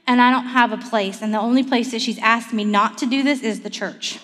[0.06, 1.22] and I don't have a place.
[1.22, 4.18] And the only place that she's asked me not to do this is the church.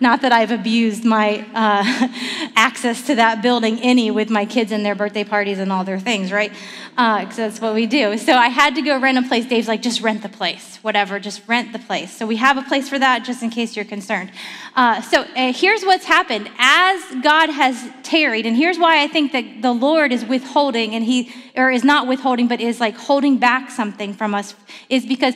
[0.00, 2.08] Not that I've abused my uh,
[2.56, 6.00] access to that building any with my kids and their birthday parties and all their
[6.00, 6.50] things, right?
[6.90, 8.18] Because uh, that's what we do.
[8.18, 9.46] So I had to go rent a place.
[9.46, 12.16] Dave's like, just rent the place, whatever, just rent the place.
[12.16, 14.30] So we have a place for that, just in case you're concerned.
[14.74, 16.50] Uh, so uh, here's what's happened.
[16.58, 21.04] As God has tarried, and here's why I think that the Lord is withholding, and
[21.04, 24.54] He, or is not withholding, but is like holding back something from us,
[24.88, 25.34] is because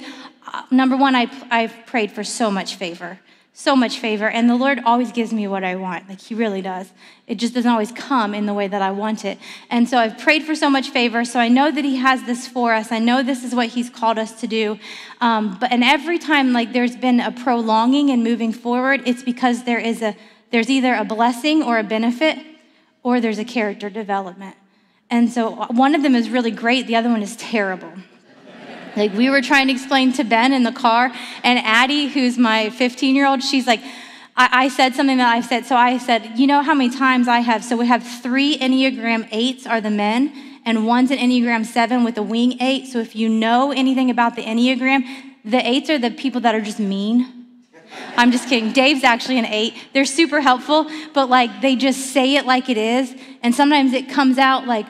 [0.52, 3.20] uh, number one, I, I've prayed for so much favor
[3.58, 6.08] so much favor, and the Lord always gives me what I want.
[6.08, 6.92] Like He really does.
[7.26, 9.36] It just doesn't always come in the way that I want it.
[9.68, 11.24] And so I've prayed for so much favor.
[11.24, 12.92] So I know that He has this for us.
[12.92, 14.78] I know this is what He's called us to do.
[15.20, 19.64] Um, but and every time like there's been a prolonging and moving forward, it's because
[19.64, 20.14] there is a
[20.52, 22.38] there's either a blessing or a benefit,
[23.02, 24.54] or there's a character development.
[25.10, 26.86] And so one of them is really great.
[26.86, 27.92] The other one is terrible.
[28.98, 32.70] Like we were trying to explain to Ben in the car, and Addie, who's my
[32.70, 33.80] 15 year old, she's like,
[34.36, 35.66] I, I, said something that I said.
[35.66, 37.64] So I said, you know how many times I have?
[37.64, 40.32] So we have three Enneagram eights are the men,
[40.64, 42.86] and one's an Enneagram seven with a wing eight.
[42.86, 45.04] So if you know anything about the Enneagram,
[45.44, 47.34] the eights are the people that are just mean.
[48.16, 48.72] I'm just kidding.
[48.72, 49.74] Dave's actually an eight.
[49.92, 53.14] They're super helpful, but like they just say it like it is.
[53.42, 54.86] And sometimes it comes out like,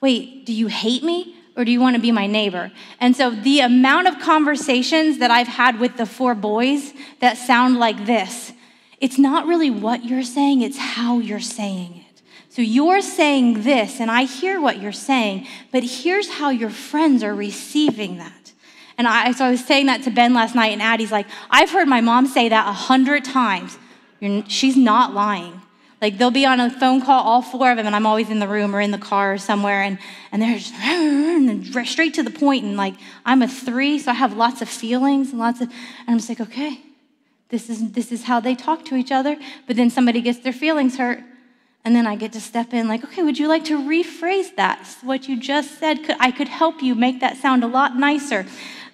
[0.00, 1.35] wait, do you hate me?
[1.56, 2.70] Or do you want to be my neighbor?
[3.00, 7.78] And so the amount of conversations that I've had with the four boys that sound
[7.78, 8.52] like this,
[9.00, 12.22] it's not really what you're saying, it's how you're saying it.
[12.50, 17.22] So you're saying this, and I hear what you're saying, but here's how your friends
[17.22, 18.52] are receiving that.
[18.98, 21.70] And I, so I was saying that to Ben last night, and Addie's like, I've
[21.70, 23.78] heard my mom say that a hundred times.
[24.20, 25.60] You're, she's not lying.
[26.06, 28.38] Like they'll be on a phone call, all four of them, and I'm always in
[28.38, 29.98] the room or in the car or somewhere, and,
[30.30, 30.56] and they're
[31.58, 32.62] just straight to the point.
[32.62, 36.06] And like I'm a three, so I have lots of feelings and lots of, and
[36.06, 36.80] I'm just like, okay,
[37.48, 39.36] this is this is how they talk to each other.
[39.66, 41.18] But then somebody gets their feelings hurt,
[41.84, 44.86] and then I get to step in, like, okay, would you like to rephrase that?
[45.02, 48.46] What you just said, could, I could help you make that sound a lot nicer.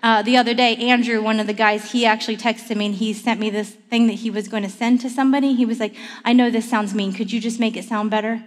[0.02, 3.12] Uh, the other day, Andrew, one of the guys, he actually texted me and he
[3.12, 5.54] sent me this thing that he was going to send to somebody.
[5.54, 7.12] He was like, I know this sounds mean.
[7.12, 8.42] Could you just make it sound better?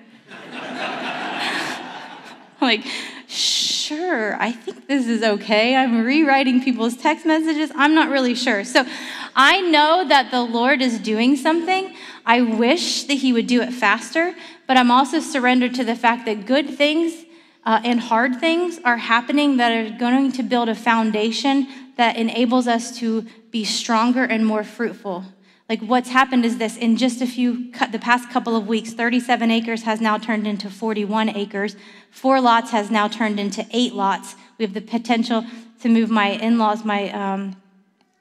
[2.62, 2.86] like,
[3.28, 5.78] sure, I think this is okay.
[5.78, 7.72] I'm rewriting people's text messages.
[7.74, 8.66] I'm not really sure.
[8.66, 8.86] So
[9.34, 11.96] I know that the Lord is doing something.
[12.26, 14.36] I wish that He would do it faster,
[14.68, 17.24] but I'm also surrendered to the fact that good things
[17.66, 22.68] uh, and hard things are happening that are going to build a foundation that enables
[22.68, 25.26] us to be stronger and more fruitful.
[25.68, 29.50] Like what's happened is this in just a few, the past couple of weeks, 37
[29.50, 31.76] acres has now turned into 41 acres.
[32.12, 34.36] Four lots has now turned into eight lots.
[34.60, 35.44] We have the potential
[35.82, 37.56] to move my in laws, my um,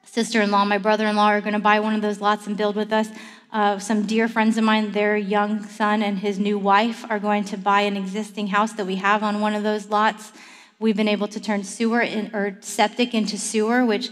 [0.03, 2.47] sister in law, my brother in law are going to buy one of those lots
[2.47, 3.09] and build with us.
[3.55, 7.41] Uh, some dear friends of mine, their young son and his new wife are going
[7.41, 10.33] to buy an existing house that we have on one of those lots.
[10.77, 14.09] We've been able to turn sewer in, or septic into sewer, which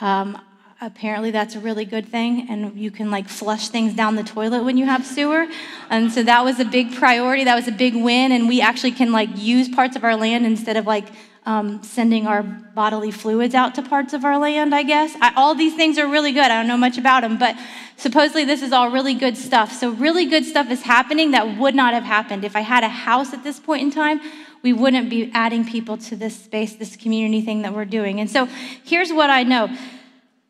[0.00, 0.40] um,
[0.80, 2.46] apparently that's a really good thing.
[2.48, 5.48] And you can like flush things down the toilet when you have sewer.
[5.90, 7.42] And so that was a big priority.
[7.42, 8.30] That was a big win.
[8.30, 11.08] And we actually can like use parts of our land instead of like
[11.46, 15.16] um, sending our bodily fluids out to parts of our land, I guess.
[15.20, 16.42] I, all these things are really good.
[16.42, 17.56] I don't know much about them, but
[17.96, 19.72] supposedly this is all really good stuff.
[19.72, 22.44] So, really good stuff is happening that would not have happened.
[22.44, 24.20] If I had a house at this point in time,
[24.62, 28.18] we wouldn't be adding people to this space, this community thing that we're doing.
[28.18, 28.46] And so,
[28.84, 29.74] here's what I know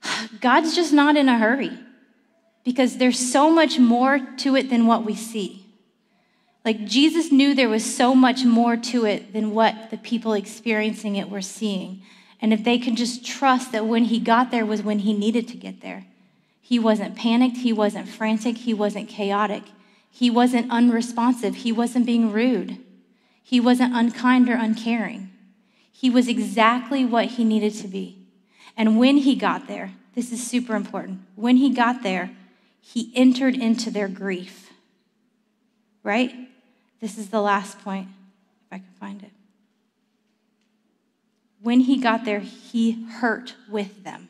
[0.41, 1.79] God's just not in a hurry
[2.65, 5.66] because there's so much more to it than what we see.
[6.67, 11.15] Like Jesus knew there was so much more to it than what the people experiencing
[11.15, 12.03] it were seeing.
[12.41, 15.47] And if they could just trust that when he got there was when he needed
[15.49, 16.07] to get there.
[16.61, 19.63] He wasn't panicked, he wasn't frantic, he wasn't chaotic,
[20.11, 22.79] he wasn't unresponsive, he wasn't being rude,
[23.45, 25.31] he wasn't unkind or uncaring.
[25.93, 28.27] He was exactly what he needed to be.
[28.77, 31.21] And when he got there, this is super important.
[31.37, 32.33] When he got there,
[32.81, 34.73] he entered into their grief.
[36.03, 36.35] Right?
[37.01, 38.09] This is the last point,
[38.67, 39.31] if I can find it.
[41.63, 44.29] When he got there, he hurt with them.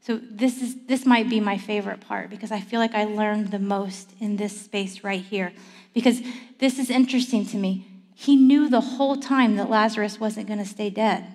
[0.00, 3.50] So this is this might be my favorite part because I feel like I learned
[3.50, 5.52] the most in this space right here.
[5.92, 6.22] Because
[6.58, 7.84] this is interesting to me.
[8.14, 11.26] He knew the whole time that Lazarus wasn't going to stay dead.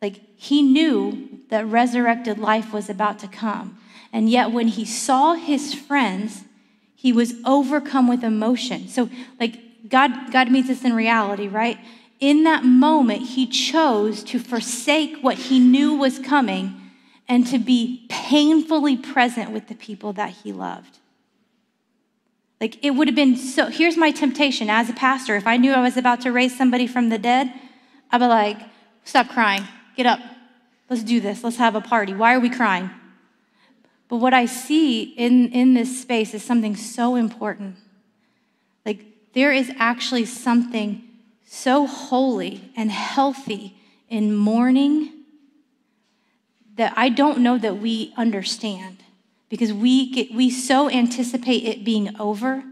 [0.00, 3.78] Like he knew that resurrected life was about to come.
[4.12, 6.44] And yet when he saw his friends,
[7.02, 8.86] he was overcome with emotion.
[8.86, 9.10] So
[9.40, 11.76] like God God meets us in reality, right?
[12.20, 16.80] In that moment, he chose to forsake what he knew was coming
[17.26, 20.98] and to be painfully present with the people that he loved.
[22.60, 23.66] Like it would have been so.
[23.66, 25.34] Here's my temptation as a pastor.
[25.34, 27.52] If I knew I was about to raise somebody from the dead,
[28.12, 28.58] I'd be like,
[29.02, 30.20] stop crying, get up,
[30.88, 32.14] let's do this, let's have a party.
[32.14, 32.90] Why are we crying?
[34.12, 37.76] But what I see in, in this space is something so important.
[38.84, 41.02] Like there is actually something
[41.46, 43.74] so holy and healthy
[44.10, 45.14] in mourning
[46.76, 48.98] that I don't know that we understand
[49.48, 52.62] because we, get, we so anticipate it being over.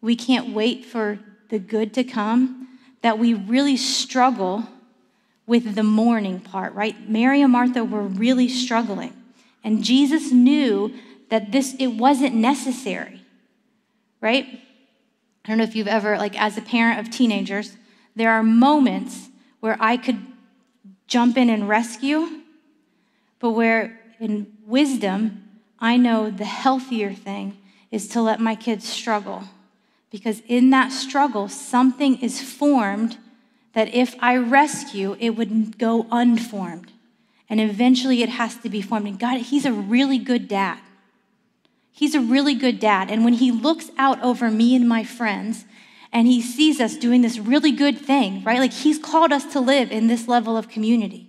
[0.00, 4.68] We can't wait for the good to come that we really struggle
[5.48, 7.10] with the mourning part, right?
[7.10, 9.17] Mary and Martha were really struggling.
[9.64, 10.92] And Jesus knew
[11.30, 13.22] that this it wasn't necessary.
[14.20, 14.46] Right?
[15.44, 17.76] I don't know if you've ever like as a parent of teenagers,
[18.16, 19.28] there are moments
[19.60, 20.18] where I could
[21.06, 22.38] jump in and rescue
[23.38, 25.44] but where in wisdom,
[25.78, 27.56] I know the healthier thing
[27.90, 29.44] is to let my kids struggle.
[30.10, 33.18] Because in that struggle, something is formed
[33.74, 36.90] that if I rescue, it would go unformed.
[37.50, 39.06] And eventually it has to be formed.
[39.06, 40.80] And God, He's a really good dad.
[41.92, 43.10] He's a really good dad.
[43.10, 45.64] And when He looks out over me and my friends,
[46.12, 48.58] and He sees us doing this really good thing, right?
[48.58, 51.28] Like He's called us to live in this level of community.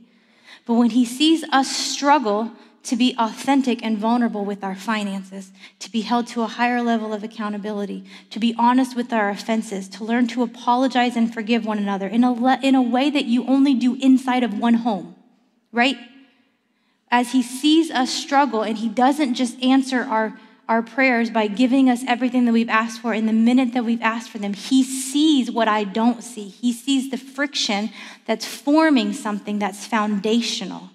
[0.69, 2.51] But when he sees us struggle
[2.83, 7.11] to be authentic and vulnerable with our finances, to be held to a higher level
[7.11, 11.79] of accountability, to be honest with our offenses, to learn to apologize and forgive one
[11.79, 15.15] another in a, le- in a way that you only do inside of one home,
[15.71, 15.97] right?
[17.11, 20.37] As he sees us struggle and he doesn't just answer our
[20.69, 24.03] our prayers by giving us everything that we've asked for in the minute that we've
[24.03, 24.53] asked for them.
[24.53, 26.47] He sees what I don't see.
[26.47, 27.89] He sees the friction
[28.27, 30.91] that's forming something that's foundational.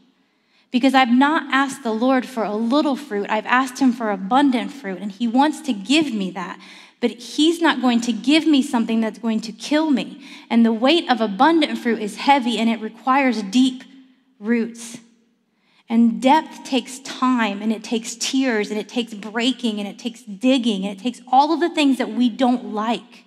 [0.71, 4.73] Because I've not asked the Lord for a little fruit, I've asked Him for abundant
[4.73, 6.61] fruit, and He wants to give me that.
[7.01, 10.25] But He's not going to give me something that's going to kill me.
[10.49, 13.83] And the weight of abundant fruit is heavy and it requires deep
[14.39, 14.99] roots.
[15.89, 20.23] And depth takes time and it takes tears and it takes breaking and it takes
[20.23, 23.25] digging and it takes all of the things that we don't like.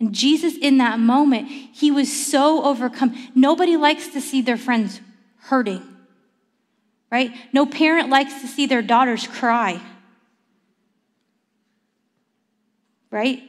[0.00, 3.14] And Jesus, in that moment, he was so overcome.
[3.34, 5.00] Nobody likes to see their friends
[5.38, 5.82] hurting,
[7.10, 7.30] right?
[7.52, 9.80] No parent likes to see their daughters cry,
[13.10, 13.42] right?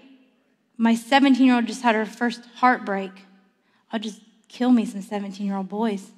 [0.77, 3.12] My 17 year old just had her first heartbreak.
[3.91, 6.12] I'll just kill me some 17 year old boys.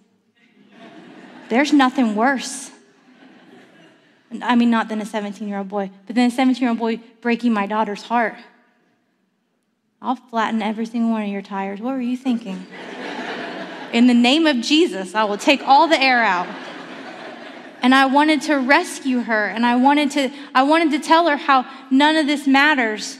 [1.49, 2.71] There's nothing worse.
[4.41, 6.79] I mean, not than a 17 year old boy, but then a 17 year old
[6.79, 8.35] boy breaking my daughter's heart.
[10.01, 11.79] I'll flatten every single one of your tires.
[11.79, 12.67] What were you thinking?
[13.93, 16.47] In the name of Jesus, I will take all the air out.
[17.81, 21.37] And I wanted to rescue her, and I wanted to, I wanted to tell her
[21.37, 23.17] how none of this matters,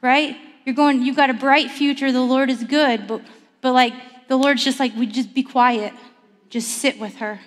[0.00, 0.36] right?
[0.64, 3.20] You're going, you've got a bright future, the Lord is good, but,
[3.60, 3.92] but like,
[4.28, 5.92] the Lord's just like, we just be quiet.
[6.48, 7.40] Just sit with her.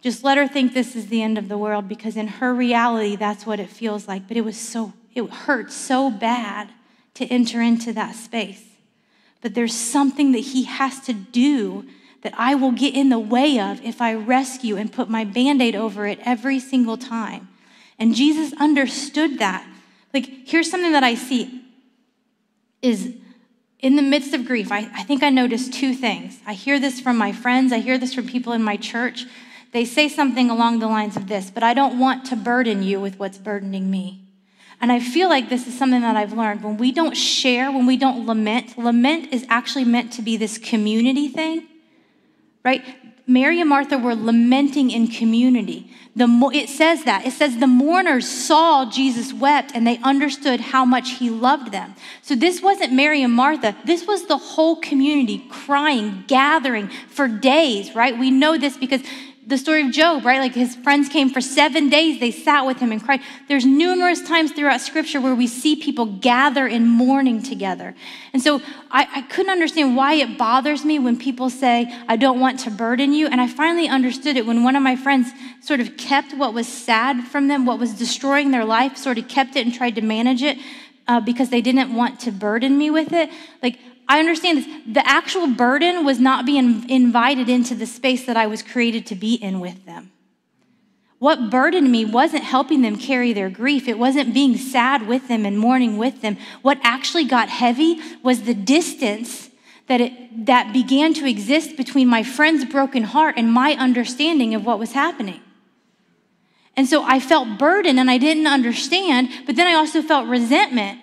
[0.00, 3.16] Just let her think this is the end of the world because in her reality,
[3.16, 4.28] that's what it feels like.
[4.28, 6.70] But it was so, it hurts so bad
[7.14, 8.62] to enter into that space.
[9.40, 11.86] But there's something that he has to do
[12.22, 15.62] that I will get in the way of if I rescue and put my band
[15.62, 17.48] aid over it every single time.
[17.98, 19.66] And Jesus understood that.
[20.12, 21.62] Like, here's something that I see
[22.82, 23.14] is
[23.84, 26.40] in the midst of grief, I, I think I noticed two things.
[26.46, 29.26] I hear this from my friends, I hear this from people in my church.
[29.72, 32.98] They say something along the lines of this, but I don't want to burden you
[32.98, 34.22] with what's burdening me.
[34.80, 36.64] And I feel like this is something that I've learned.
[36.64, 40.56] When we don't share, when we don't lament, lament is actually meant to be this
[40.56, 41.66] community thing,
[42.64, 42.82] right?
[43.26, 45.90] Mary and Martha were lamenting in community.
[46.14, 47.26] The, it says that.
[47.26, 51.94] It says the mourners saw Jesus wept and they understood how much he loved them.
[52.22, 53.74] So this wasn't Mary and Martha.
[53.84, 58.16] This was the whole community crying, gathering for days, right?
[58.16, 59.00] We know this because
[59.46, 60.38] the story of Job, right?
[60.38, 63.20] Like his friends came for seven days, they sat with him and cried.
[63.48, 67.94] There's numerous times throughout scripture where we see people gather in mourning together.
[68.32, 72.40] And so I, I, couldn't understand why it bothers me when people say, I don't
[72.40, 73.26] want to burden you.
[73.26, 75.30] And I finally understood it when one of my friends
[75.60, 79.28] sort of kept what was sad from them, what was destroying their life, sort of
[79.28, 80.58] kept it and tried to manage it.
[81.06, 83.28] Uh, because they didn't want to burden me with it.
[83.62, 83.78] Like,
[84.08, 84.66] I understand this.
[84.86, 89.14] The actual burden was not being invited into the space that I was created to
[89.14, 90.12] be in with them.
[91.18, 93.88] What burdened me wasn't helping them carry their grief.
[93.88, 96.36] It wasn't being sad with them and mourning with them.
[96.60, 99.48] What actually got heavy was the distance
[99.86, 104.66] that, it, that began to exist between my friend's broken heart and my understanding of
[104.66, 105.40] what was happening.
[106.76, 110.98] And so I felt burdened and I didn't understand, but then I also felt resentment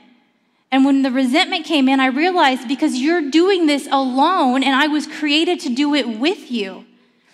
[0.71, 4.87] and when the resentment came in, I realized because you're doing this alone and I
[4.87, 6.85] was created to do it with you.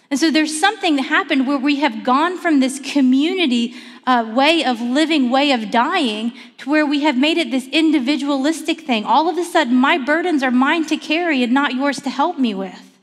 [0.09, 3.75] And so there's something that happened where we have gone from this community
[4.07, 8.81] uh, way of living, way of dying, to where we have made it this individualistic
[8.81, 9.03] thing.
[9.03, 12.39] All of a sudden, my burdens are mine to carry and not yours to help
[12.39, 12.97] me with.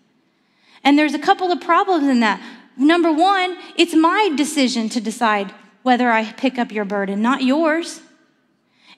[0.82, 2.42] And there's a couple of problems in that.
[2.76, 8.00] Number one, it's my decision to decide whether I pick up your burden, not yours.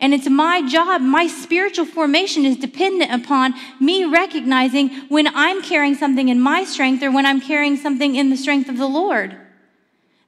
[0.00, 5.94] And it's my job, my spiritual formation is dependent upon me recognizing when I'm carrying
[5.94, 9.36] something in my strength or when I'm carrying something in the strength of the Lord.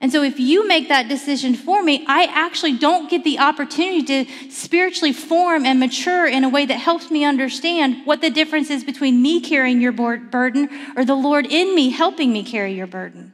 [0.00, 4.04] And so, if you make that decision for me, I actually don't get the opportunity
[4.04, 8.70] to spiritually form and mature in a way that helps me understand what the difference
[8.70, 12.86] is between me carrying your burden or the Lord in me helping me carry your
[12.86, 13.32] burden.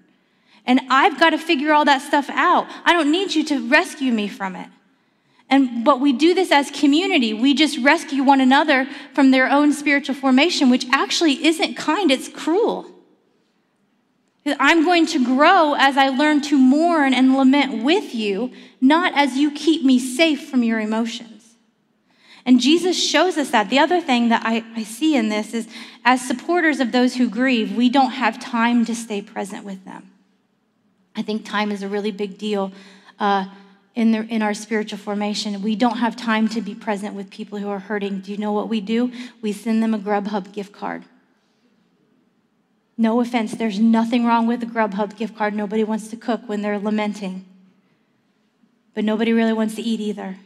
[0.64, 2.66] And I've got to figure all that stuff out.
[2.86, 4.68] I don't need you to rescue me from it.
[5.50, 7.34] And but we do this as community.
[7.34, 12.28] We just rescue one another from their own spiritual formation, which actually isn't kind, it's
[12.28, 12.90] cruel.
[14.46, 19.36] I'm going to grow as I learn to mourn and lament with you, not as
[19.36, 21.56] you keep me safe from your emotions.
[22.44, 23.70] And Jesus shows us that.
[23.70, 25.66] The other thing that I, I see in this is
[26.04, 30.10] as supporters of those who grieve, we don't have time to stay present with them.
[31.16, 32.70] I think time is a really big deal.
[33.18, 33.46] Uh,
[33.94, 35.62] in, the, in our spiritual formation.
[35.62, 38.20] We don't have time to be present with people who are hurting.
[38.20, 39.12] Do you know what we do?
[39.40, 41.04] We send them a Grubhub gift card.
[42.96, 45.54] No offense, there's nothing wrong with a Grubhub gift card.
[45.54, 47.44] Nobody wants to cook when they're lamenting,
[48.94, 50.36] but nobody really wants to eat either.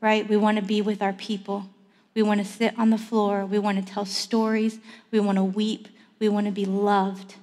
[0.00, 0.28] Right?
[0.28, 1.66] We want to be with our people.
[2.14, 3.46] We want to sit on the floor.
[3.46, 4.78] We want to tell stories.
[5.10, 5.88] We want to weep.
[6.18, 7.36] We want to be loved.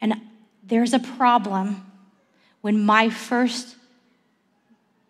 [0.00, 0.14] And
[0.62, 1.87] there's a problem
[2.60, 3.76] when my first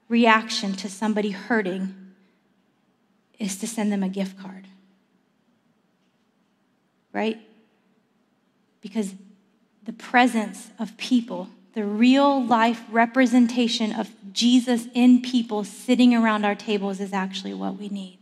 [0.08, 1.94] reaction to somebody hurting
[3.38, 4.66] is to send them a gift card.
[7.12, 7.38] Right?
[8.80, 9.14] Because
[9.84, 16.54] the presence of people, the real life representation of Jesus in people sitting around our
[16.54, 18.18] tables is actually what we need.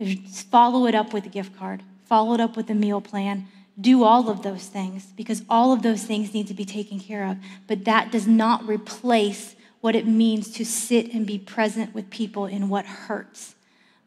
[0.00, 3.48] Just Follow it up with a gift card, follow it up with a meal plan,
[3.80, 7.24] do all of those things because all of those things need to be taken care
[7.24, 7.36] of.
[7.66, 12.46] But that does not replace what it means to sit and be present with people
[12.46, 13.54] in what hurts.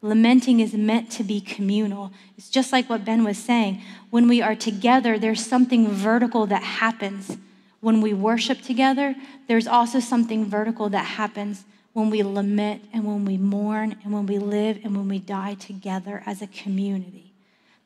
[0.02, 2.12] Lamenting is meant to be communal.
[2.36, 3.80] It's just like what Ben was saying.
[4.10, 7.38] When we are together, there's something vertical that happens.
[7.80, 9.14] When we worship together,
[9.46, 14.26] there's also something vertical that happens when we lament and when we mourn and when
[14.26, 17.31] we live and when we die together as a community.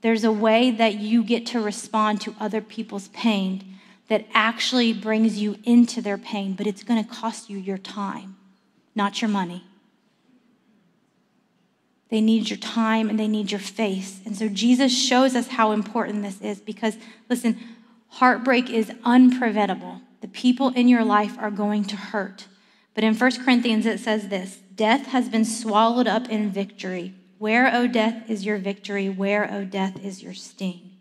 [0.02, 3.76] There's a way that you get to respond to other people's pain
[4.08, 8.36] that actually brings you into their pain, but it's going to cost you your time,
[8.94, 9.64] not your money.
[12.08, 14.20] They need your time and they need your face.
[14.24, 16.96] And so Jesus shows us how important this is because,
[17.28, 17.58] listen,
[18.08, 20.02] heartbreak is unpreventable.
[20.20, 22.46] The people in your life are going to hurt.
[22.94, 27.14] But in 1 Corinthians, it says this Death has been swallowed up in victory.
[27.38, 29.08] Where, O death, is your victory?
[29.08, 30.92] Where, O death, is your sting?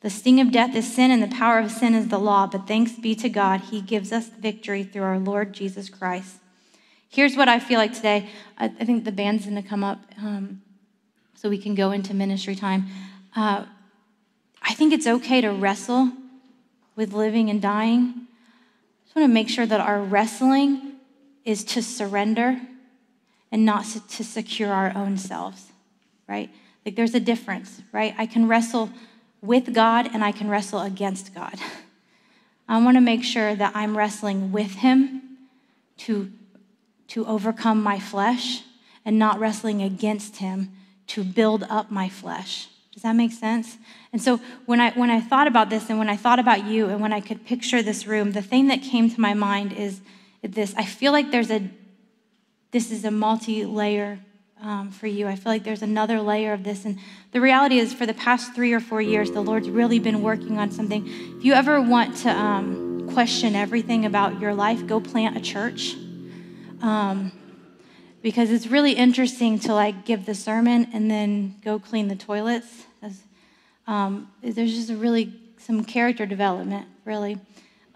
[0.00, 2.46] The sting of death is sin, and the power of sin is the law.
[2.46, 6.36] But thanks be to God, He gives us victory through our Lord Jesus Christ.
[7.08, 8.28] Here's what I feel like today.
[8.58, 10.62] I, think the band's going to come up um,
[11.34, 12.86] so we can go into ministry time.
[13.34, 13.64] Uh,
[14.62, 16.12] I think it's okay to wrestle
[16.96, 18.12] with living and dying.
[18.14, 20.96] I just want to make sure that our wrestling
[21.44, 22.60] is to surrender
[23.50, 25.67] and not to secure our own selves,
[26.28, 26.50] right?
[26.84, 28.14] Like there's a difference, right?
[28.18, 28.90] I can wrestle
[29.42, 31.54] with God and I can wrestle against God.
[32.68, 35.22] I want to make sure that I'm wrestling with Him
[35.98, 36.30] to,
[37.08, 38.62] to overcome my flesh
[39.04, 40.72] and not wrestling against Him
[41.08, 42.68] to build up my flesh.
[42.92, 43.78] Does that make sense?
[44.12, 46.88] And so when I when I thought about this and when I thought about you
[46.88, 50.00] and when I could picture this room, the thing that came to my mind is
[50.42, 50.74] this.
[50.76, 51.70] I feel like there's a
[52.72, 54.18] this is a multi-layer
[54.60, 55.26] um, for you.
[55.26, 56.84] I feel like there's another layer of this.
[56.84, 56.98] And
[57.32, 60.58] the reality is, for the past three or four years, the Lord's really been working
[60.58, 61.06] on something.
[61.38, 65.94] If you ever want to um, question everything about your life, go plant a church.
[66.80, 67.32] Um,
[68.22, 72.84] because it's really interesting to like give the sermon and then go clean the toilets.
[73.86, 77.38] Um, there's just a really some character development, really.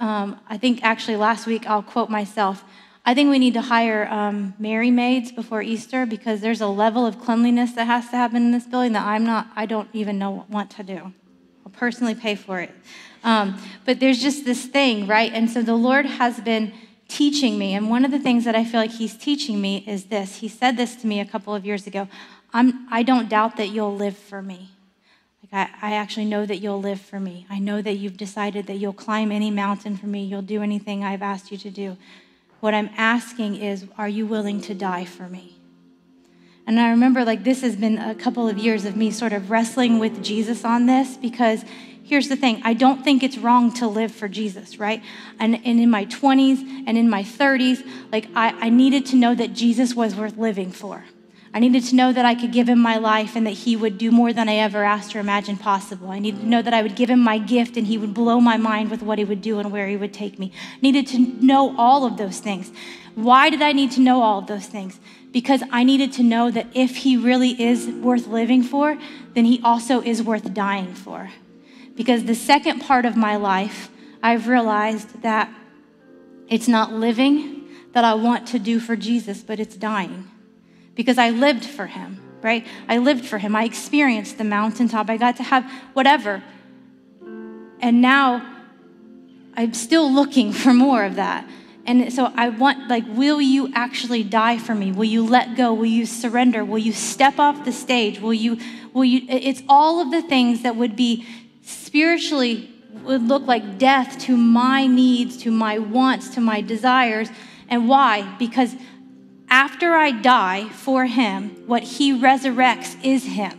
[0.01, 2.65] Um, I think actually last week I'll quote myself.
[3.05, 7.05] I think we need to hire um, Merry Maids before Easter because there's a level
[7.05, 9.49] of cleanliness that has to happen in this building that I'm not.
[9.57, 11.13] I don't even know want to do.
[11.67, 12.71] I'll personally pay for it.
[13.25, 15.33] Um, but there's just this thing, right?
[15.33, 16.73] And so the Lord has been
[17.09, 17.75] teaching me.
[17.75, 20.37] And one of the things that I feel like he's teaching me is this.
[20.37, 22.09] He said this to me a couple of years ago.
[22.53, 24.71] I'm, I don't doubt that you'll live for me.
[25.43, 27.47] Like I, I actually know that you'll live for me.
[27.51, 30.25] I know that you've decided that you'll climb any mountain for me.
[30.25, 31.97] You'll do anything I've asked you to do.
[32.63, 35.59] What I'm asking is, are you willing to die for me?
[36.65, 39.51] And I remember like this has been a couple of years of me sort of
[39.51, 41.65] wrestling with Jesus on this because
[42.05, 45.03] here's the thing I don't think it's wrong to live for Jesus, right?
[45.41, 49.35] And, and in my 20s and in my 30s, like I, I needed to know
[49.35, 51.03] that Jesus was worth living for.
[51.55, 53.99] I needed to know that I could give him my life and that he would
[53.99, 56.11] do more than I ever asked or imagined possible.
[56.11, 58.41] I needed to know that I would give him my gift and he would blow
[58.41, 60.51] my mind with what he would do and where he would take me.
[60.77, 62.73] I needed to know all of those things.
[63.15, 64.99] Why did I need to know all of those things?
[65.31, 68.99] Because I needed to know that if he really is worth living for,
[69.35, 71.31] then he also is worth dying for.
[71.95, 73.91] Because the second part of my life,
[74.23, 75.53] I've realized that
[76.49, 80.32] it's not living that I want to do for Jesus, but it's dying.
[80.95, 82.67] Because I lived for him, right?
[82.89, 83.57] I lived for him.
[83.57, 85.09] I experienced the mountaintop.
[85.09, 86.43] I got to have whatever.
[87.81, 88.47] And now
[89.55, 91.49] I'm still looking for more of that.
[91.85, 94.93] And so I want, like, will you actually die for me?
[94.93, 95.75] Will you let go?
[95.75, 96.65] Will you surrender?
[96.65, 98.21] Will you step off the stage?
[98.21, 98.59] Will you,
[98.93, 101.27] will you, it's all of the things that would be
[101.63, 102.73] spiritually
[103.03, 107.29] would look like death to my needs, to my wants, to my desires.
[107.69, 108.37] And why?
[108.39, 108.77] Because
[109.53, 113.53] after I die for him, what he resurrects is him.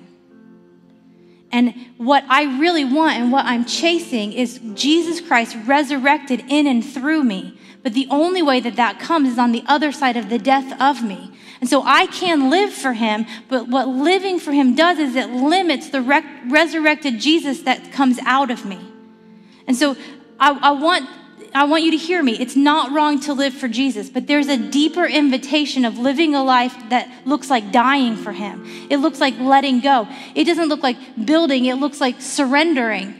[1.51, 6.83] And what I really want and what I'm chasing is Jesus Christ resurrected in and
[6.83, 7.59] through me.
[7.83, 10.81] But the only way that that comes is on the other side of the death
[10.81, 11.31] of me.
[11.61, 15.29] And so I can live for him, but what living for him does is it
[15.29, 18.79] limits the rec- resurrected Jesus that comes out of me.
[19.67, 19.95] And so
[20.39, 21.07] I, I, want,
[21.55, 22.39] I want you to hear me.
[22.39, 26.43] It's not wrong to live for Jesus, but there's a deeper invitation of living a
[26.43, 28.65] life that looks like dying for him.
[28.89, 30.07] It looks like letting go.
[30.33, 33.19] It doesn't look like building, it looks like surrendering.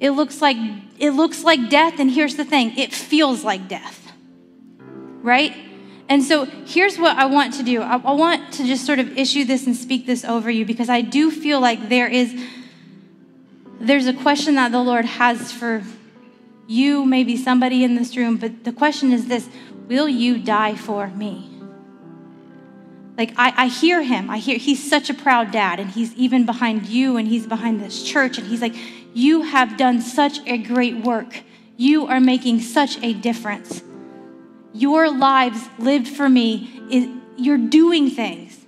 [0.00, 0.56] It looks like
[0.98, 4.12] it looks like death and here's the thing, it feels like death.
[4.78, 5.54] Right?
[6.08, 9.18] And so here's what I want to do I, I, want to just sort of
[9.18, 12.34] issue this and speak this over you because I do feel like there is
[13.80, 15.82] there's a question that the Lord has for
[16.66, 19.48] you, may be somebody in this room, but the question is this
[19.88, 21.50] Will you die for me?
[23.16, 24.28] Like, I, I hear him.
[24.28, 27.80] I hear he's such a proud dad, and he's even behind you, and he's behind
[27.80, 28.74] this church, and he's like,
[29.14, 31.42] You have done such a great work.
[31.76, 33.82] You are making such a difference
[34.76, 37.08] your lives lived for me is
[37.38, 38.60] you're doing things.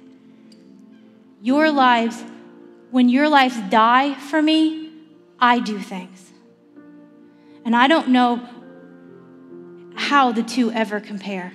[1.43, 2.23] Your lives,
[2.91, 4.91] when your lives die for me,
[5.39, 6.28] I do things.
[7.69, 8.41] And I don't know
[9.95, 11.53] how the two ever compare.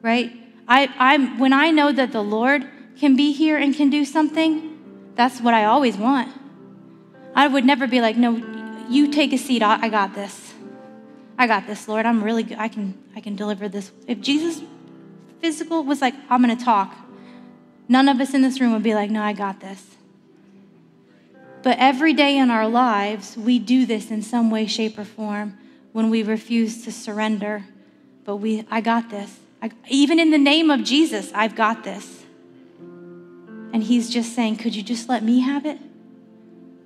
[0.00, 0.32] Right?
[0.66, 2.66] I, I'm when I know that the Lord
[2.98, 6.32] can be here and can do something, that's what I always want.
[7.34, 8.36] I would never be like, no,
[8.88, 10.54] you take a seat, I, I got this.
[11.36, 12.06] I got this, Lord.
[12.06, 12.56] I'm really good.
[12.56, 13.92] I can I can deliver this.
[14.06, 14.62] If Jesus
[15.42, 16.96] physical was like, I'm going to talk,
[17.88, 19.97] none of us in this room would be like, no, I got this.
[21.68, 25.58] But every day in our lives, we do this in some way, shape, or form
[25.92, 27.62] when we refuse to surrender.
[28.24, 29.38] But we, I got this.
[29.60, 32.24] I, even in the name of Jesus, I've got this.
[32.78, 35.78] And he's just saying, could you just let me have it?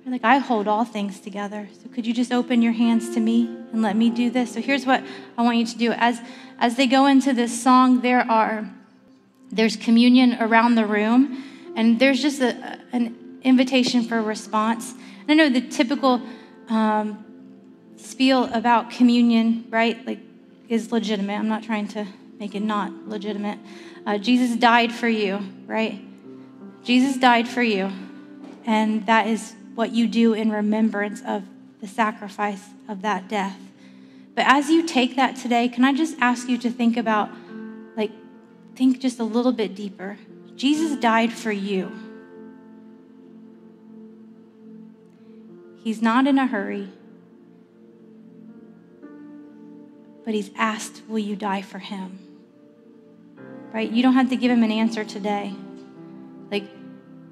[0.05, 1.69] Like, I hold all things together.
[1.81, 4.53] So, could you just open your hands to me and let me do this?
[4.53, 5.01] So, here's what
[5.37, 5.93] I want you to do.
[5.93, 6.19] As,
[6.59, 8.69] as they go into this song, there are
[9.49, 11.41] there's communion around the room,
[11.77, 14.93] and there's just a, an invitation for response.
[15.27, 16.21] And I know the typical
[16.69, 17.25] um,
[17.97, 20.19] spiel about communion, right, like,
[20.69, 21.33] is legitimate.
[21.33, 22.05] I'm not trying to
[22.39, 23.59] make it not legitimate.
[24.05, 26.01] Uh, Jesus died for you, right?
[26.83, 27.91] Jesus died for you,
[28.65, 31.43] and that is what you do in remembrance of
[31.79, 33.57] the sacrifice of that death.
[34.35, 37.29] But as you take that today, can I just ask you to think about,
[37.95, 38.11] like,
[38.75, 40.17] think just a little bit deeper?
[40.55, 41.91] Jesus died for you.
[45.83, 46.89] He's not in a hurry,
[50.23, 52.19] but he's asked, Will you die for him?
[53.73, 53.91] Right?
[53.91, 55.53] You don't have to give him an answer today.
[56.49, 56.65] Like,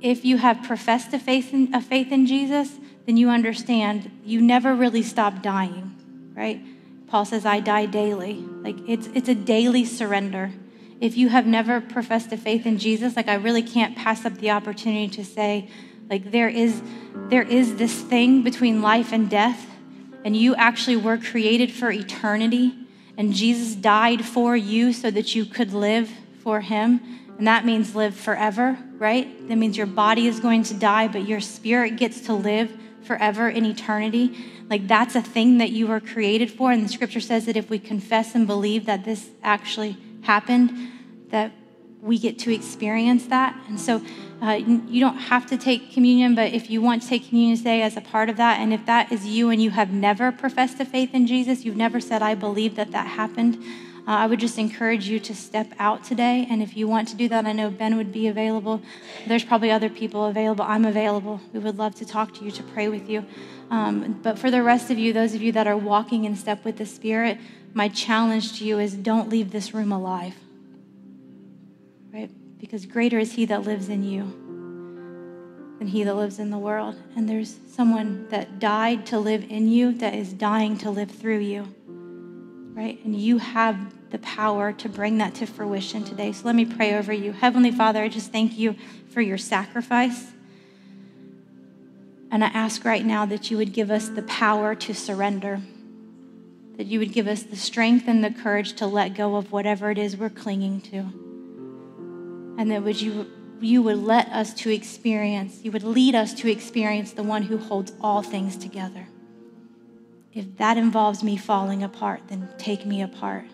[0.01, 4.41] if you have professed a faith in, a faith in Jesus, then you understand you
[4.41, 5.95] never really stop dying,
[6.35, 6.61] right?
[7.07, 8.33] Paul says, I die daily.
[8.33, 10.51] Like it's, it's a daily surrender.
[10.99, 14.33] If you have never professed a faith in Jesus, like I really can't pass up
[14.35, 15.69] the opportunity to say,
[16.12, 16.82] like there is,
[17.30, 19.66] there is this thing between life and death,
[20.26, 22.76] and you actually were created for eternity,
[23.18, 26.12] and Jesus died for you so that you could live
[26.43, 26.99] for him.
[27.38, 29.47] And that means live forever, right?
[29.47, 32.72] That means your body is going to die, but your spirit gets to live
[33.03, 34.38] forever in eternity.
[34.70, 36.72] Like that's a thing that you were created for.
[36.72, 40.72] And the scripture says that if we confess and believe that this actually happened,
[41.30, 41.51] that
[42.01, 43.55] we get to experience that.
[43.67, 44.01] And so
[44.41, 47.83] uh, you don't have to take communion, but if you want to take communion today
[47.83, 50.79] as a part of that, and if that is you and you have never professed
[50.79, 53.63] a faith in Jesus, you've never said, I believe that that happened,
[54.07, 56.47] uh, I would just encourage you to step out today.
[56.49, 58.81] And if you want to do that, I know Ben would be available.
[59.27, 60.65] There's probably other people available.
[60.65, 61.39] I'm available.
[61.53, 63.23] We would love to talk to you, to pray with you.
[63.69, 66.65] Um, but for the rest of you, those of you that are walking in step
[66.65, 67.37] with the Spirit,
[67.75, 70.33] my challenge to you is don't leave this room alive.
[72.14, 72.30] Right?
[72.59, 74.24] Because greater is He that lives in you
[75.80, 76.95] than He that lives in the world.
[77.16, 81.39] And there's someone that died to live in you that is dying to live through
[81.39, 81.74] you
[82.74, 83.03] right?
[83.03, 86.32] And you have the power to bring that to fruition today.
[86.32, 87.32] So let me pray over you.
[87.32, 88.76] Heavenly Father, I just thank you
[89.09, 90.32] for your sacrifice.
[92.32, 95.62] And I ask right now that you would give us the power to surrender,
[96.78, 99.91] that you would give us the strength and the courage to let go of whatever
[99.91, 101.20] it is we're clinging to.
[102.62, 103.26] And that would you,
[103.59, 107.57] you would let us to experience, you would lead us to experience the one who
[107.57, 109.07] holds all things together.
[110.32, 113.45] If that involves me falling apart, then take me apart.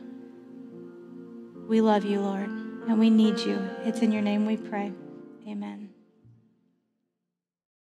[1.70, 3.70] We love you, Lord, and we need you.
[3.86, 4.91] It's in your name we pray.
[5.47, 5.86] Amen.